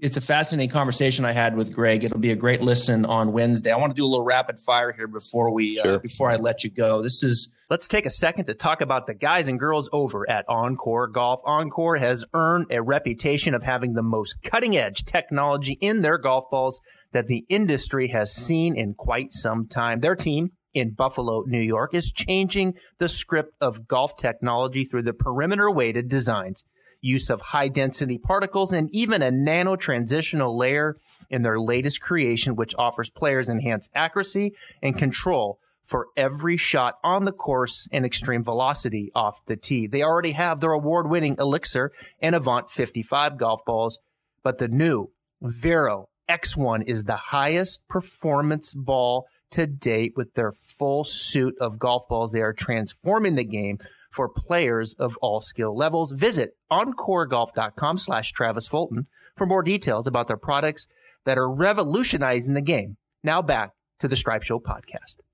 [0.00, 2.04] it's a fascinating conversation I had with Greg.
[2.04, 3.72] It'll be a great listen on Wednesday.
[3.72, 5.94] I want to do a little rapid fire here before we uh, sure.
[5.94, 7.02] uh, before I let you go.
[7.02, 10.46] This is Let's take a second to talk about the guys and girls over at
[10.48, 11.42] OnCore Golf.
[11.42, 16.44] OnCore has earned a reputation of having the most cutting edge technology in their golf
[16.50, 16.80] balls
[17.12, 20.00] that the industry has seen in quite some time.
[20.00, 25.12] Their team in Buffalo, New York is changing the script of golf technology through the
[25.12, 26.64] perimeter weighted designs
[27.02, 30.96] use of high density particles, and even a nano transitional layer
[31.30, 37.24] in their latest creation, which offers players enhanced accuracy and control for every shot on
[37.24, 39.86] the course and extreme velocity off the tee.
[39.86, 43.98] They already have their award winning Elixir and Avant 55 golf balls,
[44.42, 45.10] but the new
[45.40, 52.06] Vero X1 is the highest performance ball to date with their full suit of golf
[52.06, 52.32] balls.
[52.32, 53.78] They are transforming the game
[54.10, 56.12] for players of all skill levels.
[56.12, 60.86] Visit oncoregolf.com slash Travis Fulton for more details about their products
[61.24, 62.98] that are revolutionizing the game.
[63.24, 65.27] Now back to the Stripe Show podcast.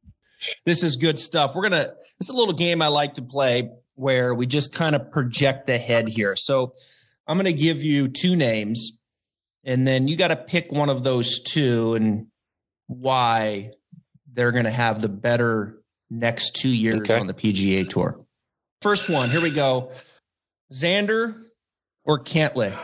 [0.64, 1.54] This is good stuff.
[1.54, 4.94] We're going to, it's a little game I like to play where we just kind
[4.94, 6.36] of project ahead here.
[6.36, 6.72] So
[7.26, 8.98] I'm going to give you two names
[9.64, 12.26] and then you got to pick one of those two and
[12.86, 13.70] why
[14.32, 17.18] they're going to have the better next two years okay.
[17.18, 18.20] on the PGA Tour.
[18.82, 19.92] First one, here we go.
[20.72, 21.34] Xander
[22.04, 22.78] or Cantlay?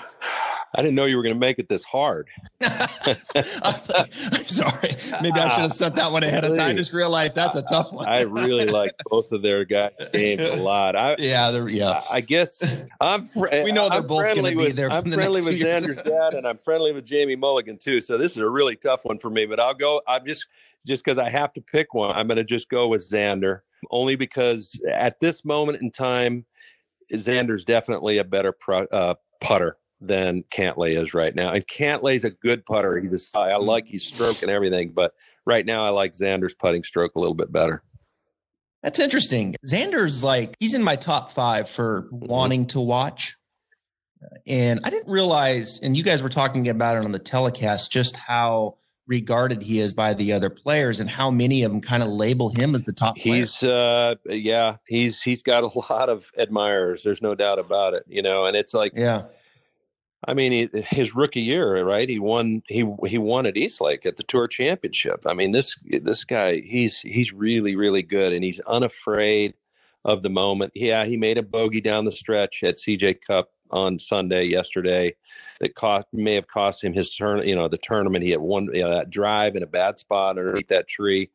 [0.74, 2.28] I didn't know you were going to make it this hard.
[2.62, 4.90] I'm sorry.
[5.20, 6.70] Maybe I should have set that one ahead of time.
[6.70, 8.08] I just realized that's a tough one.
[8.08, 10.94] I really like both of their guys' games a lot.
[10.94, 12.02] I, yeah, they're, yeah.
[12.10, 12.62] I guess
[13.00, 13.26] I'm.
[13.26, 14.90] Fr- we know they're I'm both going to be there.
[14.90, 18.00] I'm friendly with Xander's dad, and I'm friendly with Jamie Mulligan too.
[18.00, 19.46] So this is a really tough one for me.
[19.46, 20.00] But I'll go.
[20.06, 20.46] I'm just
[20.86, 22.14] just because I have to pick one.
[22.14, 23.60] I'm going to just go with Xander
[23.90, 26.46] only because at this moment in time,
[27.12, 31.50] Xander's definitely a better pro, uh, putter than Cantlay is right now.
[31.50, 32.98] And Cantlay's a good putter.
[32.98, 35.14] He just I like his stroke and everything, but
[35.46, 37.82] right now I like Xander's putting stroke a little bit better.
[38.82, 39.56] That's interesting.
[39.66, 42.26] Xander's like he's in my top five for mm-hmm.
[42.26, 43.36] wanting to watch.
[44.46, 48.16] And I didn't realize, and you guys were talking about it on the telecast, just
[48.16, 48.76] how
[49.10, 52.48] regarded he is by the other players and how many of them kind of label
[52.50, 53.34] him as the top player.
[53.34, 58.04] he's uh yeah he's he's got a lot of admirers there's no doubt about it
[58.06, 59.24] you know and it's like yeah
[60.26, 62.08] I mean, he, his rookie year, right?
[62.08, 62.62] He won.
[62.68, 65.24] He he won at Eastlake at the Tour Championship.
[65.26, 69.54] I mean, this this guy, he's he's really really good, and he's unafraid
[70.04, 70.72] of the moment.
[70.74, 75.14] Yeah, he made a bogey down the stretch at CJ Cup on Sunday yesterday
[75.60, 77.46] that cost may have cost him his turn.
[77.46, 78.24] You know, the tournament.
[78.24, 81.30] He had one you know, that drive in a bad spot underneath that tree,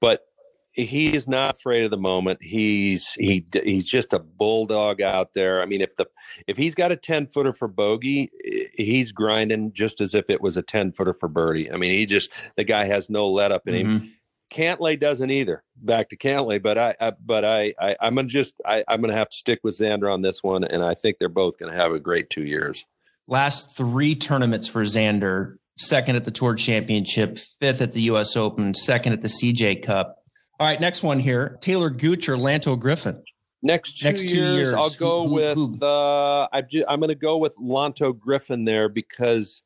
[0.00, 0.26] but
[0.74, 2.42] he is not afraid of the moment.
[2.42, 5.62] He's he he's just a bulldog out there.
[5.62, 6.06] I mean, if the
[6.48, 8.28] if he's got a ten footer for bogey,
[8.74, 11.70] he's grinding just as if it was a ten footer for birdie.
[11.70, 13.90] I mean, he just the guy has no let up in mm-hmm.
[13.90, 14.14] him.
[14.50, 15.62] Cantlay doesn't either.
[15.76, 19.14] Back to Cantlay, but I, I but I, I am gonna just I, I'm gonna
[19.14, 21.92] have to stick with Xander on this one, and I think they're both gonna have
[21.92, 22.84] a great two years.
[23.28, 28.36] Last three tournaments for Xander: second at the Tour Championship, fifth at the U.S.
[28.36, 30.23] Open, second at the CJ Cup.
[30.60, 33.22] All right, next one here: Talor Gooch or Lanto Griffin.
[33.62, 35.56] Next two, Next two years, years, I'll go who, with.
[35.56, 35.78] Who?
[35.80, 39.62] Uh, I, I'm going to go with Lanto Griffin there because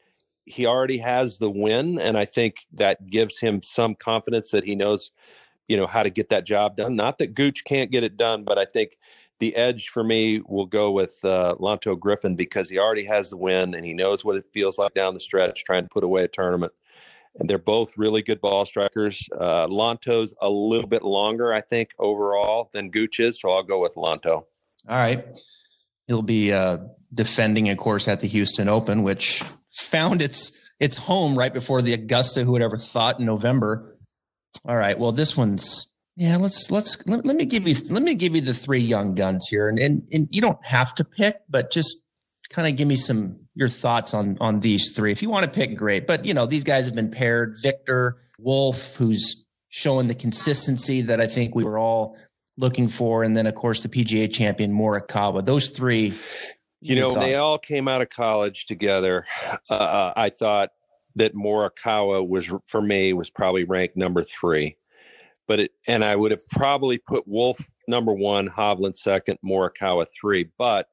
[0.47, 4.75] he already has the win, and I think that gives him some confidence that he
[4.75, 5.11] knows,
[5.67, 6.97] you know, how to get that job done.
[6.97, 8.97] Not that Gooch can't get it done, but I think
[9.41, 13.37] the edge for me will go with uh, Lanto Griffin because he already has the
[13.37, 16.25] win and he knows what it feels like down the stretch trying to put away
[16.25, 16.73] a tournament.
[17.39, 19.29] And they're both really good ball strikers.
[19.33, 23.81] Uh, Lanto's a little bit longer, I think, overall than Gooch is, so I'll go
[23.81, 24.27] with Lanto.
[24.27, 24.47] All
[24.89, 25.25] right.
[26.09, 26.79] He'll be uh,
[27.15, 31.93] defending, of course, at the Houston Open, which found its its home right before the
[31.93, 32.45] Augusta.
[32.45, 33.97] Who would ever thought in November?
[34.67, 34.99] All right.
[34.99, 36.37] Well, this one's yeah.
[36.37, 39.47] Let's let's let, let me give you let me give you the three young guns
[39.51, 42.05] here, and and, and you don't have to pick, but just
[42.51, 45.11] kind of give me some your thoughts on on these three.
[45.11, 46.07] If you want to pick, great.
[46.07, 47.57] But you know these guys have been paired.
[47.61, 52.17] Viktor Wolff, who's showing the consistency that I think we were all
[52.57, 55.45] looking for, and then of course the PGA champion Morikawa.
[55.45, 56.17] Those three
[56.81, 59.27] you know, they all came out of college together.
[59.69, 60.71] Uh, uh, I thought
[61.17, 64.77] that Morikawa was for me was probably ranked number three.
[65.49, 70.49] but it, and I would have probably put Wolff number one, Hovland second, Morikawa three.
[70.57, 70.89] But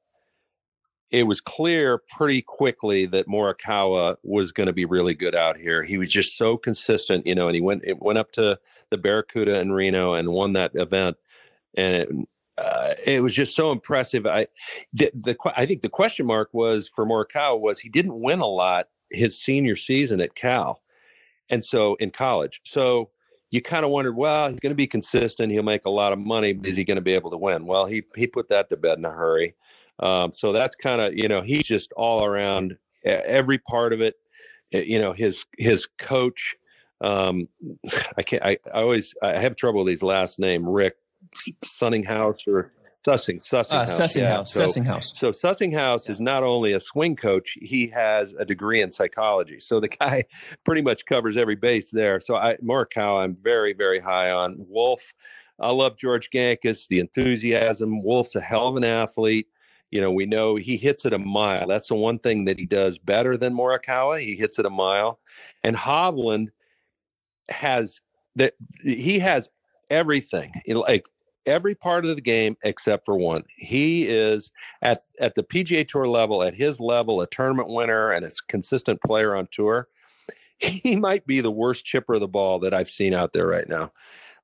[1.10, 5.84] it was clear pretty quickly that Morikawa was going to be really good out here.
[5.84, 8.58] He was just so consistent, you know, and he went it went up to
[8.90, 11.16] the Barracuda in Reno and won that event,
[11.76, 12.08] and it,
[12.58, 14.26] uh, it was just so impressive.
[14.26, 14.48] I
[14.92, 18.46] the, the I think the question mark was for Morikawa was he didn't win a
[18.46, 20.82] lot his senior season at Cal,
[21.48, 23.10] and so in college, so
[23.52, 25.52] you kind of wondered, well, he's going to be consistent.
[25.52, 26.52] He'll make a lot of money.
[26.52, 27.64] but Is he going to be able to win?
[27.64, 29.54] Well, he he put that to bed in a hurry.
[30.00, 34.16] Um, so that's kind of you know he's just all around every part of it.
[34.70, 36.56] You know his his coach.
[37.00, 37.48] Um,
[38.16, 38.44] I can't.
[38.44, 40.96] I, I always I have trouble with his last name, Rick
[41.64, 42.72] Sunninghouse or
[43.06, 43.70] Sussing, Sussinghouse.
[43.70, 44.16] Uh, Sussinghouse.
[44.16, 44.42] Yeah.
[44.42, 45.16] So, Sussinghouse.
[45.16, 46.12] So Sussinghouse yeah.
[46.12, 49.60] is not only a swing coach, he has a degree in psychology.
[49.60, 50.24] So the guy
[50.64, 52.18] pretty much covers every base there.
[52.18, 54.56] So I Morikawa, I'm very, very high on.
[54.58, 55.14] Wolff,
[55.60, 58.02] I love George Gankas, the enthusiasm.
[58.02, 59.46] Wolff's a hell of an athlete.
[59.90, 61.68] You know, we know he hits it a mile.
[61.68, 64.20] That's the one thing that he does better than Morikawa.
[64.20, 65.20] He hits it a mile.
[65.62, 66.48] And Hovland
[67.48, 68.00] has
[68.34, 69.48] that he has
[69.90, 70.52] everything.
[70.66, 71.08] Like
[71.46, 73.44] every part of the game except for one.
[73.56, 74.50] He is
[74.82, 79.00] at at the PGA Tour level, at his level, a tournament winner and a consistent
[79.02, 79.88] player on tour.
[80.58, 83.68] He might be the worst chipper of the ball that I've seen out there right
[83.68, 83.92] now.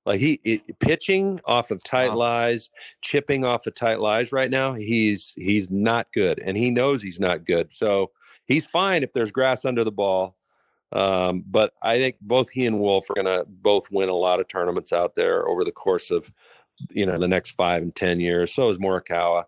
[0.04, 2.16] Like he it, pitching off of tight wow.
[2.16, 2.70] lies,
[3.02, 4.74] chipping off of tight lies right now.
[4.74, 7.72] He's he's not good, and he knows he's not good.
[7.72, 8.10] So
[8.46, 10.36] he's fine if there's grass under the ball.
[10.92, 14.40] Um, but I think both he and Wolff are going to both win a lot
[14.40, 16.30] of tournaments out there over the course of
[16.90, 18.52] you know the next five and ten years.
[18.52, 19.44] So is Morikawa.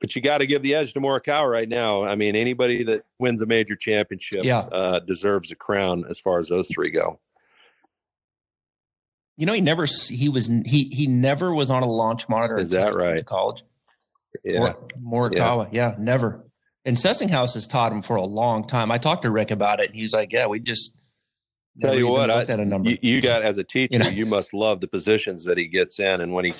[0.00, 2.04] But you got to give the edge to Morikawa right now.
[2.04, 4.60] I mean, anybody that wins a major championship yeah.
[4.60, 7.20] uh, deserves a crown as far as those three go.
[9.40, 12.58] You know, he never he was he he never was on a launch monitor.
[12.58, 13.18] Is that right?
[13.18, 13.64] To College.
[14.44, 15.72] Yeah, Morikawa.
[15.72, 15.90] Yeah.
[15.90, 16.44] yeah, never.
[16.84, 18.90] And Sessinghaus has taught him for a long time.
[18.90, 21.00] I talked to Rick about it, and he's like, "Yeah, we just
[21.80, 22.90] Tell you what, I, a number.
[22.90, 24.08] You, you, got as a teacher, you, know?
[24.08, 26.52] you, must love the positions that he gets in, and when he,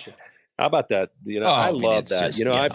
[0.58, 1.10] how about that?
[1.24, 2.26] You know, oh, I, I mean, love that.
[2.28, 2.68] Just, you know, I,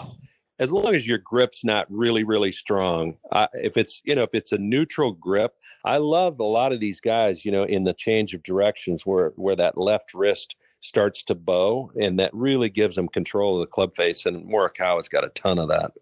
[0.58, 4.34] as long as your grip's not really, really strong, I, if it's you know if
[4.34, 5.54] it's a neutral grip,
[5.84, 7.44] I love a lot of these guys.
[7.44, 11.90] You know, in the change of directions where where that left wrist starts to bow,
[12.00, 14.26] and that really gives them control of the club face.
[14.26, 15.92] And Morikawa's got a ton of that.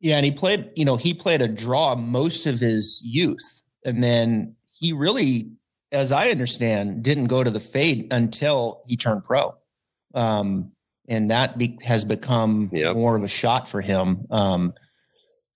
[0.00, 0.70] Yeah, and he played.
[0.74, 5.50] You know, he played a draw most of his youth and then he really,
[5.92, 9.54] as I understand, didn't go to the fade until he turned pro.
[10.14, 10.72] Um,
[11.10, 12.96] and that be, has become yep.
[12.96, 14.26] more of a shot for him.
[14.30, 14.72] Um,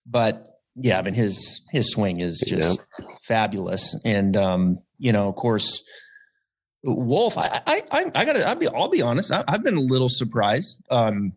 [0.05, 3.09] but yeah, I mean his his swing is just yep.
[3.23, 5.89] fabulous, and um, you know, of course,
[6.83, 7.39] Wolff.
[7.39, 8.47] I I I gotta.
[8.47, 9.33] I'll be I'll be honest.
[9.33, 10.83] I, have been a little surprised.
[10.91, 11.33] Um,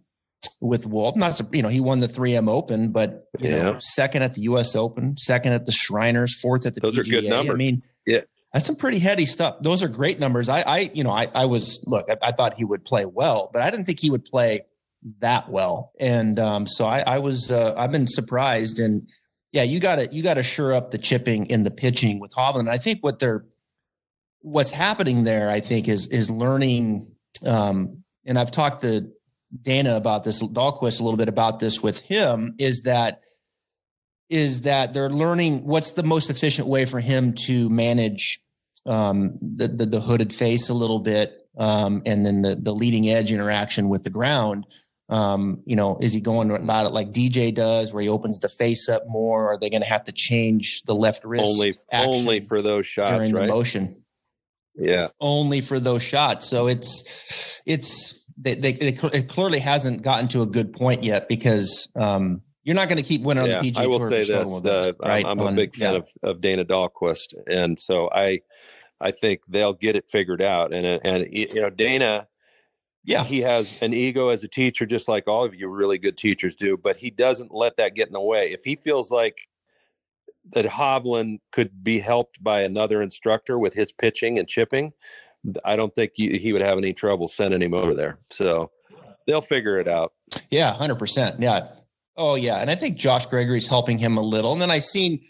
[0.59, 1.15] with Wolff.
[1.15, 3.63] Not you know he won the 3M Open, but you yeah.
[3.63, 4.76] know second at the U.S.
[4.76, 6.99] Open, second at the Shriners, fourth at the those PGA.
[6.99, 7.53] are good numbers.
[7.53, 8.22] I mean, yeah,
[8.57, 9.57] that's some pretty heady stuff.
[9.61, 10.49] Those are great numbers.
[10.49, 13.51] I, I you know, I, I was look, I, I thought he would play well,
[13.53, 14.61] but I didn't think he would play
[15.19, 15.91] that well.
[15.99, 18.79] And um, so I, I was, uh, I've been surprised.
[18.79, 19.07] And
[19.51, 22.31] yeah, you got to, you got to shore up the chipping in the pitching with
[22.33, 22.67] Hovland.
[22.67, 23.45] I think what they're,
[24.39, 27.15] what's happening there, I think, is is learning.
[27.45, 29.11] Um, and I've talked to
[29.61, 33.21] Dana about this, Dahlquist a little bit about this with him is that
[34.29, 38.41] is that they're learning what's the most efficient way for him to manage
[38.88, 43.09] um, the, the, the hooded face a little bit, um, and then the the leading
[43.09, 44.65] edge interaction with the ground.
[45.09, 48.49] Um, you know, is he going about it like DJ does, where he opens the
[48.49, 49.51] face up more?
[49.53, 53.11] Are they going to have to change the left wrist only only for those shots
[53.11, 53.47] during right?
[53.47, 54.03] the motion?
[54.75, 56.47] Yeah, only for those shots.
[56.47, 61.89] So it's it's they, they, it clearly hasn't gotten to a good point yet because
[61.95, 63.83] um, you're not going to keep winning yeah, on the PGA Tour.
[63.83, 65.25] I will say this: the, right?
[65.25, 65.99] I'm, I'm on, a big fan yeah.
[65.99, 68.41] of, of Dana Dahlquist, and so I
[68.99, 70.73] I think they'll get it figured out.
[70.73, 72.27] And uh, and you know Dana,
[73.03, 76.17] yeah, he has an ego as a teacher, just like all of you really good
[76.17, 76.77] teachers do.
[76.77, 78.51] But he doesn't let that get in the way.
[78.51, 79.37] If he feels like
[80.53, 84.93] that Hovland could be helped by another instructor with his pitching and chipping,
[85.63, 88.19] I don't think he, he would have any trouble sending him over there.
[88.29, 88.71] So
[89.25, 90.13] they'll figure it out.
[90.49, 91.41] Yeah, hundred percent.
[91.41, 91.67] Yeah.
[92.15, 94.51] Oh yeah, and I think Josh Gregory's helping him a little.
[94.51, 95.21] And then I seen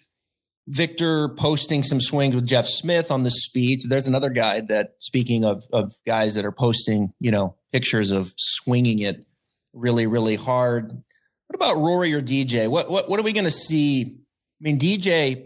[0.68, 3.82] Viktor posting some swings with Jeff Smith on the speed.
[3.82, 8.12] So there's another guy that, speaking of of guys that are posting, you know, pictures
[8.12, 9.26] of swinging it
[9.74, 10.92] really, really hard.
[10.92, 12.68] What about Rory or DJ?
[12.70, 14.18] What what what are we going to see?
[14.18, 15.46] I mean, DJ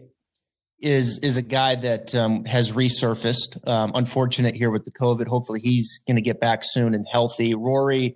[0.80, 3.68] is is a guy that um, has resurfaced.
[3.68, 5.28] Um, unfortunate here with the COVID.
[5.28, 7.54] Hopefully, he's going to get back soon and healthy.
[7.54, 8.16] Rory,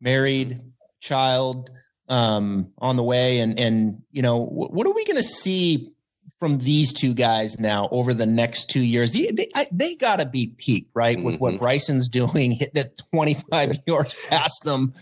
[0.00, 0.60] married,
[1.00, 1.70] child
[2.08, 5.96] um, on the way, and and you know what are we going to see
[6.42, 9.12] from these two guys now over the next two years?
[9.12, 11.44] They they, they got to be peak right with mm-hmm.
[11.44, 14.92] what Bryson's doing, hit that twenty five yards past them.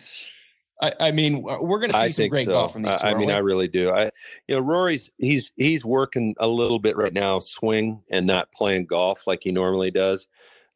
[0.83, 2.53] I, I mean, we're going to see I some great so.
[2.53, 3.07] golf from these two.
[3.07, 3.33] I, I mean, we?
[3.33, 3.91] I really do.
[3.91, 4.11] I,
[4.49, 8.85] you know, Rory's he's he's working a little bit right now, swing and not playing
[8.85, 10.27] golf like he normally does.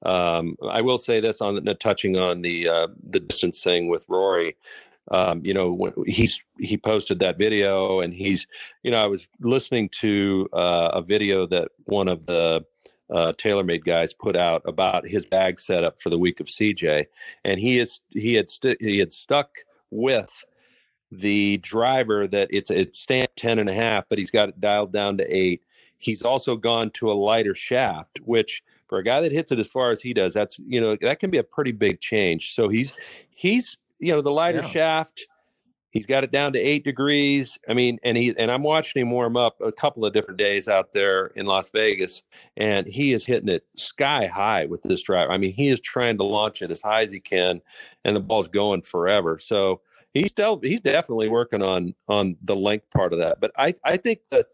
[0.03, 4.57] Um, I will say this on touching on the uh, the distance thing with Rory.
[5.11, 8.47] Um, you know, he's he posted that video, and he's,
[8.83, 12.65] you know, I was listening to uh, a video that one of the
[13.13, 17.07] uh, TaylorMade guys put out about his bag setup for the week of CJ,
[17.45, 19.51] and he is he had st- he had stuck
[19.91, 20.45] with
[21.11, 24.93] the driver that it's it's stamped 10 and a half, but he's got it dialed
[24.93, 25.63] down to eight.
[25.99, 29.71] He's also gone to a lighter shaft, which for a guy that hits it as
[29.71, 32.55] far as he does, that's you know, that can be a pretty big change.
[32.55, 32.97] So he's
[33.31, 34.69] he's you know, the lighter yeah.
[34.69, 35.27] shaft,
[35.91, 37.59] he's got it down to eight degrees.
[37.69, 40.69] I mean, and he and I'm watching him warm up a couple of different days
[40.69, 42.23] out there in Las Vegas,
[42.57, 45.33] and he is hitting it sky high with this driver.
[45.33, 47.63] I mean, he is trying to launch it as high as he can,
[48.05, 49.39] and the ball's going forever.
[49.39, 49.81] So
[50.13, 53.41] he's still he's definitely working on on the length part of that.
[53.41, 54.47] But I I think that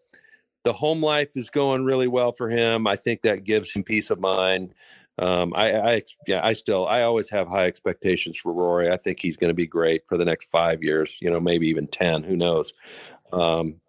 [0.62, 2.86] the home life is going really well for him.
[2.86, 4.74] I think that gives him peace of mind.
[5.20, 8.90] Um, I, I, yeah, I still, I always have high expectations for Rory.
[8.90, 11.68] I think he's going to be great for the next five years, you know, maybe
[11.68, 12.72] even 10, who knows?
[13.32, 13.80] Um,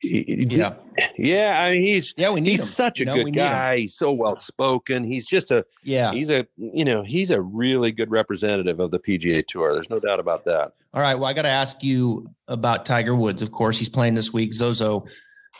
[0.00, 0.74] yeah,
[1.16, 1.58] yeah.
[1.60, 2.66] I mean, he's yeah, we need he's him.
[2.66, 3.78] such a you know, good guy.
[3.78, 5.02] He's so well spoken.
[5.02, 6.12] He's just a yeah.
[6.12, 9.72] He's a you know he's a really good representative of the PGA Tour.
[9.72, 10.74] There's no doubt about that.
[10.94, 11.16] All right.
[11.16, 13.42] Well, I got to ask you about Tiger Woods.
[13.42, 14.54] Of course, he's playing this week.
[14.54, 15.04] Zozo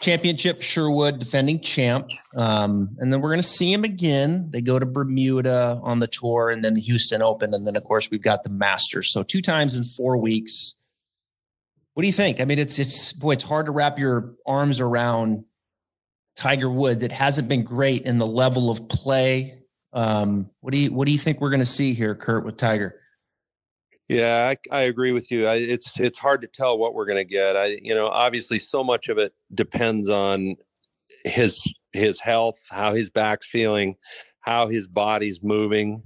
[0.00, 2.10] Championship, Sherwood, defending champ.
[2.36, 4.50] Um, and then we're going to see him again.
[4.50, 7.84] They go to Bermuda on the tour, and then the Houston Open, and then of
[7.84, 9.12] course we've got the Masters.
[9.12, 10.78] So two times in four weeks.
[11.94, 12.40] What do you think?
[12.40, 15.44] I mean, it's it's boy, it's hard to wrap your arms around
[16.36, 17.02] Tiger Woods.
[17.02, 19.64] It hasn't been great in the level of play.
[19.92, 22.56] Um, what do you what do you think we're going to see here, Curt, with
[22.56, 22.94] Tiger?
[24.08, 25.46] Yeah, I, I agree with you.
[25.46, 27.56] I, it's it's hard to tell what we're going to get.
[27.56, 30.56] I you know obviously so much of it depends on
[31.24, 33.96] his his health, how his back's feeling,
[34.40, 36.02] how his body's moving.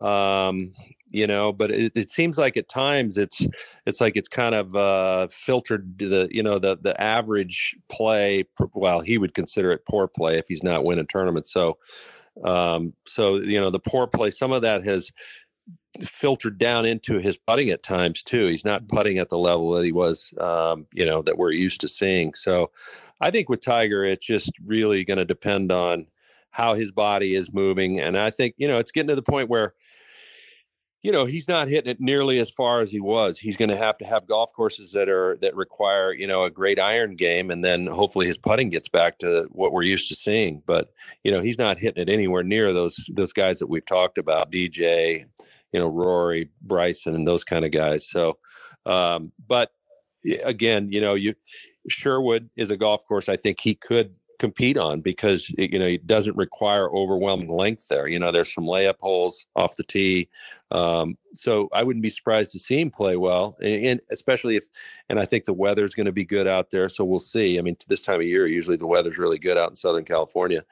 [0.00, 0.72] Um,
[1.10, 3.46] you know but it, it, seems like at times it's
[3.86, 8.44] it's like it's kind of uh filtered the you know the the average play
[8.74, 11.78] well he would consider it poor play if he's not winning tournaments so
[12.44, 15.10] um so you know the poor play some of that has
[16.02, 18.46] filtered down into his putting at times too.
[18.46, 21.80] He's not putting at the level that he was um you know that we're used
[21.82, 22.34] to seeing.
[22.34, 22.70] So
[23.20, 26.06] i think with tiger it's just really going to depend on
[26.50, 28.00] how his body is moving.
[28.00, 29.74] And i think you know it's getting to the point where
[31.06, 33.38] you know he's not hitting it nearly as far as he was.
[33.38, 36.50] He's going to have to have golf courses that are that require you know a
[36.50, 40.16] great iron game and then hopefully his putting gets back to what we're used to
[40.16, 40.64] seeing.
[40.66, 40.92] But
[41.22, 44.50] you know he's not hitting it anywhere near those those guys that we've talked about
[44.50, 45.26] dj
[45.76, 48.38] you know rory bryson and those kind of guys so
[48.86, 49.72] um but
[50.42, 51.34] again you know you
[51.86, 56.06] sherwood is a golf course i think he could compete on because you know it
[56.06, 58.06] doesn't require overwhelming length there.
[58.06, 60.28] You know, there's some layup holes off the tee,
[60.70, 64.64] um, so I wouldn't be surprised to see him play well, and, and especially if,
[65.08, 66.88] and I think the weather's going to be good out there.
[66.88, 67.58] So we'll see.
[67.58, 70.64] I mean, this time of year, usually the weather's really good out in Southern California,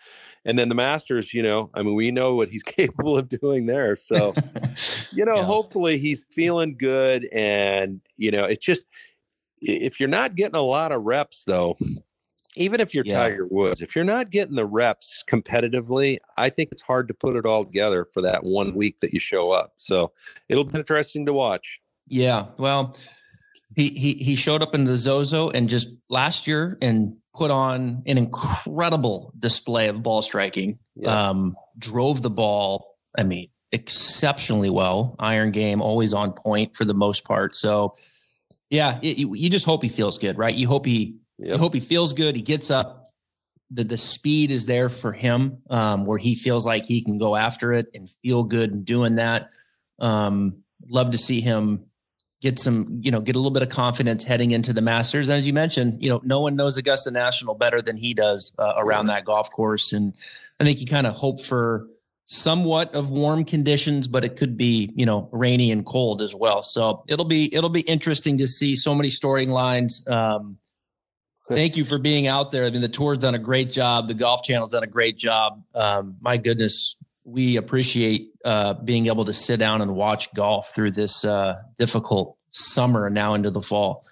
[0.45, 1.35] and then the Masters.
[1.35, 3.97] You know, I mean, we know what he's capable of doing there.
[3.97, 4.35] So,
[5.13, 5.45] you know, yeah.
[5.45, 8.85] hopefully he's feeling good, and you know, it's just
[9.61, 11.77] if you're not getting a lot of reps though
[12.57, 13.19] even if you're yeah.
[13.19, 17.37] Tiger Woods, if you're not getting the reps competitively, I think it's hard to put
[17.37, 19.73] it all together for that one week that you show up.
[19.77, 20.13] So
[20.49, 21.81] it'll be interesting to watch.
[22.07, 22.47] Yeah.
[22.59, 22.97] Well,
[23.77, 28.03] he he he showed up in the Zozo and just last year and put on
[28.07, 30.79] an incredible display of ball striking.
[30.95, 31.31] Yeah.
[31.31, 35.17] Um, drove the ball, I mean, exceptionally well.
[35.19, 37.57] Iron game, always on point for the most part.
[37.57, 37.93] So,
[38.71, 40.55] yeah, it, you just hope he feels good, right?
[40.55, 41.55] You hope he Yep.
[41.55, 42.37] I hope he feels good.
[42.37, 43.11] He gets up.
[43.71, 47.35] The the speed is there for him, um, where he feels like he can go
[47.35, 49.51] after it and feel good in doing that.
[49.99, 51.87] Um, love to see him
[52.45, 55.31] get some, you know, get a little bit of confidence heading into the Masters.
[55.31, 58.53] And as you mentioned, you know, no one knows Augusta National better than he does
[58.59, 59.95] uh, around that golf course.
[59.95, 60.13] And
[60.61, 61.89] I think you kind of hope for
[62.27, 66.63] somewhat of warm conditions, but it could be, you know, rainy and cold as well.
[66.63, 70.07] So it'll be it'll be interesting to see so many storylines.
[70.07, 70.59] Um,
[71.49, 72.67] thank you for being out there.
[72.67, 74.07] I mean, the tour's done a great job.
[74.07, 75.65] The Golf Channel's done a great job.
[75.75, 80.91] Um, my goodness, we appreciate uh, being able to sit down and watch golf through
[80.91, 84.05] this uh, difficult summer now into the fall.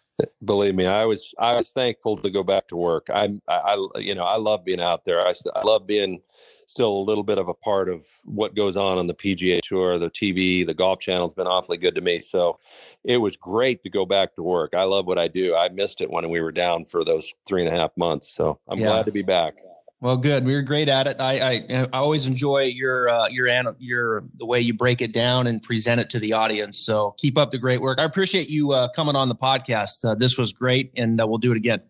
[0.45, 3.09] Believe me, I was I was thankful to go back to work.
[3.12, 5.20] I, I, you know I love being out there.
[5.26, 6.20] I, I love being
[6.66, 9.99] still a little bit of a part of what goes on on the PGA Tour,
[9.99, 12.18] the TV, the Golf Channel's been awfully good to me.
[12.18, 12.59] So
[13.05, 14.74] it was great to go back to work.
[14.74, 15.57] I love what I do.
[15.57, 18.28] I missed it when we were down for those three and a half months.
[18.28, 18.86] So I'm yeah.
[18.86, 19.57] glad to be back.
[20.03, 20.44] Well, good.
[20.44, 21.20] We were great at it.
[21.20, 23.46] I I, I always enjoy your uh, your
[23.78, 26.76] your the way you break it down and present it to the audience.
[26.80, 28.00] So keep up the great work.
[28.00, 30.05] I appreciate you uh, coming on the podcast.
[30.05, 31.82] Uh, this was great, and uh, we'll do it again.